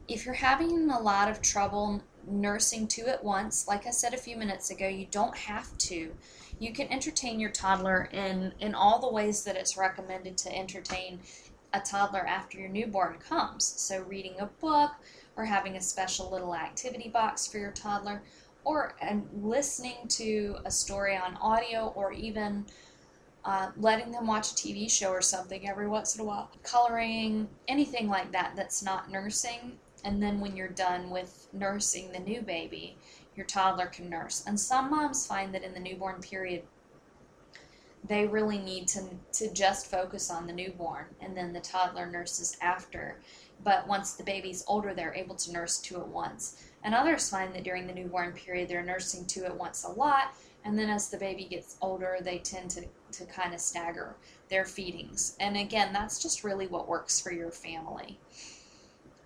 If 0.07 0.25
you're 0.25 0.35
having 0.35 0.89
a 0.89 0.99
lot 0.99 1.29
of 1.29 1.41
trouble 1.41 2.01
nursing 2.27 2.87
two 2.87 3.05
at 3.07 3.23
once, 3.23 3.67
like 3.67 3.85
I 3.85 3.91
said 3.91 4.13
a 4.13 4.17
few 4.17 4.35
minutes 4.35 4.71
ago, 4.71 4.87
you 4.87 5.07
don't 5.11 5.37
have 5.37 5.77
to. 5.77 6.13
You 6.59 6.73
can 6.73 6.91
entertain 6.91 7.39
your 7.39 7.51
toddler 7.51 8.09
in, 8.11 8.53
in 8.59 8.73
all 8.73 8.99
the 8.99 9.11
ways 9.11 9.43
that 9.43 9.55
it's 9.55 9.77
recommended 9.77 10.37
to 10.39 10.55
entertain 10.55 11.19
a 11.73 11.79
toddler 11.79 12.25
after 12.25 12.57
your 12.59 12.69
newborn 12.69 13.17
comes. 13.19 13.65
So, 13.65 14.01
reading 14.01 14.35
a 14.39 14.45
book 14.45 14.91
or 15.35 15.45
having 15.45 15.77
a 15.77 15.81
special 15.81 16.29
little 16.29 16.55
activity 16.55 17.09
box 17.09 17.47
for 17.47 17.57
your 17.57 17.71
toddler, 17.71 18.21
or 18.63 18.95
and 19.01 19.27
listening 19.41 20.07
to 20.09 20.57
a 20.65 20.71
story 20.71 21.15
on 21.15 21.37
audio 21.37 21.93
or 21.95 22.11
even 22.11 22.65
uh, 23.45 23.71
letting 23.77 24.11
them 24.11 24.27
watch 24.27 24.51
a 24.51 24.55
TV 24.55 24.89
show 24.91 25.09
or 25.09 25.21
something 25.21 25.67
every 25.69 25.87
once 25.87 26.15
in 26.15 26.21
a 26.21 26.23
while, 26.23 26.51
coloring, 26.63 27.47
anything 27.67 28.09
like 28.09 28.31
that 28.31 28.53
that's 28.55 28.83
not 28.83 29.09
nursing. 29.09 29.77
And 30.03 30.21
then 30.21 30.39
when 30.39 30.55
you're 30.55 30.67
done 30.67 31.09
with 31.09 31.47
nursing 31.53 32.11
the 32.11 32.19
new 32.19 32.41
baby, 32.41 32.97
your 33.35 33.45
toddler 33.45 33.87
can 33.87 34.09
nurse. 34.09 34.43
And 34.45 34.59
some 34.59 34.89
moms 34.89 35.25
find 35.25 35.53
that 35.53 35.63
in 35.63 35.73
the 35.73 35.79
newborn 35.79 36.21
period, 36.21 36.63
they 38.07 38.25
really 38.25 38.57
need 38.57 38.87
to, 38.89 39.03
to 39.33 39.53
just 39.53 39.91
focus 39.91 40.31
on 40.31 40.47
the 40.47 40.53
newborn 40.53 41.05
and 41.21 41.35
then 41.35 41.53
the 41.53 41.59
toddler 41.59 42.05
nurses 42.05 42.57
after. 42.61 43.19
But 43.63 43.87
once 43.87 44.13
the 44.13 44.23
baby's 44.23 44.63
older, 44.67 44.93
they're 44.93 45.13
able 45.13 45.35
to 45.35 45.51
nurse 45.51 45.79
two 45.79 45.97
at 45.97 46.07
once. 46.07 46.63
And 46.83 46.95
others 46.95 47.29
find 47.29 47.53
that 47.53 47.63
during 47.63 47.87
the 47.87 47.93
newborn 47.93 48.31
period, 48.31 48.69
they're 48.69 48.83
nursing 48.83 49.25
two 49.25 49.43
at 49.43 49.57
once 49.57 49.83
a 49.83 49.91
lot, 49.91 50.33
and 50.63 50.77
then 50.77 50.89
as 50.89 51.09
the 51.09 51.17
baby 51.17 51.45
gets 51.45 51.77
older, 51.81 52.17
they 52.21 52.37
tend 52.39 52.69
to, 52.71 52.85
to 53.11 53.25
kind 53.25 53.53
of 53.53 53.59
stagger 53.59 54.15
their 54.49 54.65
feedings. 54.65 55.35
And 55.39 55.57
again, 55.57 55.93
that's 55.93 56.21
just 56.21 56.43
really 56.43 56.67
what 56.67 56.87
works 56.87 57.19
for 57.19 57.31
your 57.31 57.51
family. 57.51 58.19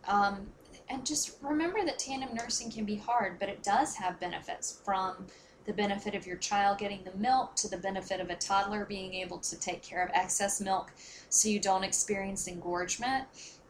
Um, 0.07 0.47
and 0.89 1.05
just 1.05 1.37
remember 1.41 1.85
that 1.85 1.97
tandem 1.97 2.35
nursing 2.35 2.71
can 2.71 2.85
be 2.85 2.95
hard, 2.95 3.39
but 3.39 3.49
it 3.49 3.63
does 3.63 3.95
have 3.95 4.19
benefits 4.19 4.79
from 4.83 5.27
the 5.65 5.73
benefit 5.73 6.15
of 6.15 6.27
your 6.27 6.37
child 6.37 6.77
getting 6.77 7.03
the 7.03 7.17
milk 7.17 7.55
to 7.55 7.67
the 7.67 7.77
benefit 7.77 8.19
of 8.19 8.29
a 8.29 8.35
toddler 8.35 8.85
being 8.85 9.13
able 9.13 9.37
to 9.37 9.59
take 9.59 9.81
care 9.81 10.03
of 10.03 10.11
excess 10.13 10.59
milk 10.59 10.91
so 11.29 11.47
you 11.47 11.59
don't 11.59 11.83
experience 11.83 12.47
engorgement 12.47 13.25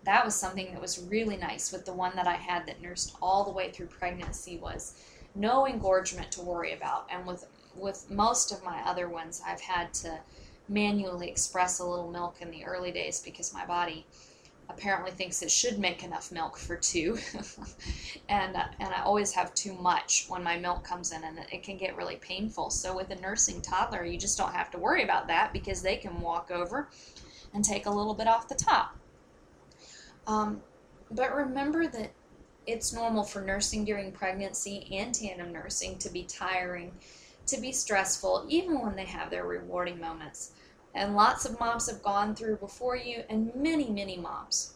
that 0.06 0.26
was 0.26 0.36
something 0.36 0.72
that 0.74 0.82
was 0.82 1.00
really 1.00 1.38
nice 1.38 1.72
with 1.72 1.86
the 1.86 1.94
one 1.94 2.16
that 2.16 2.28
I 2.28 2.36
had 2.36 2.66
that 2.68 2.82
nursed 2.82 3.16
all 3.22 3.44
the 3.44 3.52
way 3.52 3.72
through 3.72 3.88
pregnancy 3.88 4.58
was 4.58 4.96
no 5.36 5.66
engorgement 5.66 6.32
to 6.34 6.42
worry 6.42 6.74
about. 6.74 7.08
And 7.10 7.26
with 7.26 7.46
with 7.76 8.10
most 8.12 8.52
of 8.52 8.64
my 8.64 8.82
other 8.86 9.10
ones, 9.10 9.42
I've 9.46 9.62
had 9.62 9.94
to 9.96 10.20
manually 10.70 11.28
express 11.28 11.80
a 11.80 11.86
little 11.86 12.12
milk 12.12 12.36
in 12.40 12.52
the 12.52 12.66
early 12.66 12.92
days 12.92 13.20
because 13.20 13.54
my 13.54 13.66
body 13.66 14.06
apparently 14.78 15.12
thinks 15.12 15.42
it 15.42 15.52
should 15.52 15.80
make 15.80 16.04
enough 16.04 16.32
milk 16.32 16.58
for 16.58 16.76
two. 16.76 17.18
And 18.30 18.56
uh, 18.56 18.64
and 18.80 18.94
I 18.94 19.02
always 19.04 19.34
have 19.34 19.54
too 19.54 19.74
much 19.74 20.26
when 20.30 20.44
my 20.44 20.58
milk 20.58 20.84
comes 20.84 21.12
in 21.12 21.24
and 21.24 21.40
it 21.52 21.62
can 21.62 21.78
get 21.78 21.98
really 21.98 22.16
painful. 22.16 22.70
So 22.70 22.96
with 22.96 23.10
a 23.10 23.16
nursing 23.16 23.62
toddler 23.62 24.06
you 24.06 24.18
just 24.18 24.38
don't 24.38 24.54
have 24.54 24.72
to 24.72 24.78
worry 24.78 25.04
about 25.04 25.28
that 25.28 25.52
because 25.52 25.82
they 25.82 25.98
can 25.98 26.22
walk 26.22 26.50
over 26.50 26.90
and 27.54 27.64
take 27.64 27.86
a 27.86 27.90
little 27.90 28.14
bit 28.14 28.28
off 28.28 28.48
the 28.48 28.56
top. 28.56 28.96
Um, 30.26 30.62
but 31.12 31.36
remember 31.36 31.86
that 31.88 32.12
it's 32.66 32.94
normal 32.94 33.24
for 33.24 33.42
nursing 33.42 33.84
during 33.86 34.12
pregnancy 34.12 34.88
and 34.92 35.14
tandem 35.14 35.52
nursing 35.52 35.98
to 36.00 36.10
be 36.10 36.24
tiring, 36.24 36.94
to 37.48 37.60
be 37.60 37.72
stressful, 37.72 38.46
even 38.48 38.80
when 38.80 38.96
they 38.96 39.06
have 39.06 39.30
their 39.30 39.46
rewarding 39.46 40.00
moments. 40.00 40.52
And 40.94 41.16
lots 41.16 41.46
of 41.46 41.60
moms 41.60 41.90
have 41.90 42.04
gone 42.04 42.36
through 42.36 42.58
before 42.58 42.96
you, 42.96 43.24
and 43.30 43.54
many, 43.56 43.90
many 43.90 44.18
moms 44.18 44.74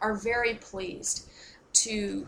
are 0.00 0.14
very 0.14 0.54
pleased 0.54 1.28
to 1.72 2.26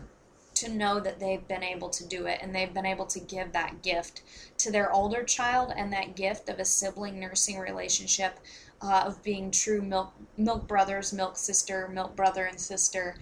to 0.55 0.69
know 0.69 0.99
that 0.99 1.19
they've 1.19 1.47
been 1.47 1.61
able 1.61 1.87
to 1.87 2.03
do 2.07 2.25
it 2.25 2.39
and 2.41 2.55
they've 2.55 2.73
been 2.73 2.85
able 2.85 3.05
to 3.05 3.19
give 3.19 3.51
that 3.51 3.83
gift 3.83 4.23
to 4.57 4.71
their 4.71 4.91
older 4.91 5.23
child 5.23 5.71
and 5.77 5.93
that 5.93 6.15
gift 6.15 6.49
of 6.49 6.57
a 6.57 6.65
sibling 6.65 7.19
nursing 7.19 7.59
relationship 7.59 8.39
uh, 8.81 9.03
of 9.05 9.21
being 9.23 9.51
true 9.51 9.81
milk 9.81 10.13
milk 10.35 10.67
brothers, 10.67 11.13
milk 11.13 11.37
sister, 11.37 11.87
milk 11.87 12.15
brother 12.15 12.45
and 12.45 12.59
sister 12.59 13.15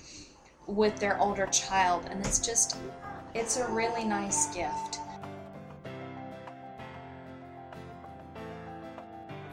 with 0.67 0.97
their 0.97 1.19
older 1.19 1.45
child, 1.47 2.06
and 2.10 2.25
it's 2.25 2.39
just 2.39 2.78
it's 3.34 3.58
a 3.58 3.67
really 3.67 4.04
nice 4.04 4.48
gift. 4.54 5.00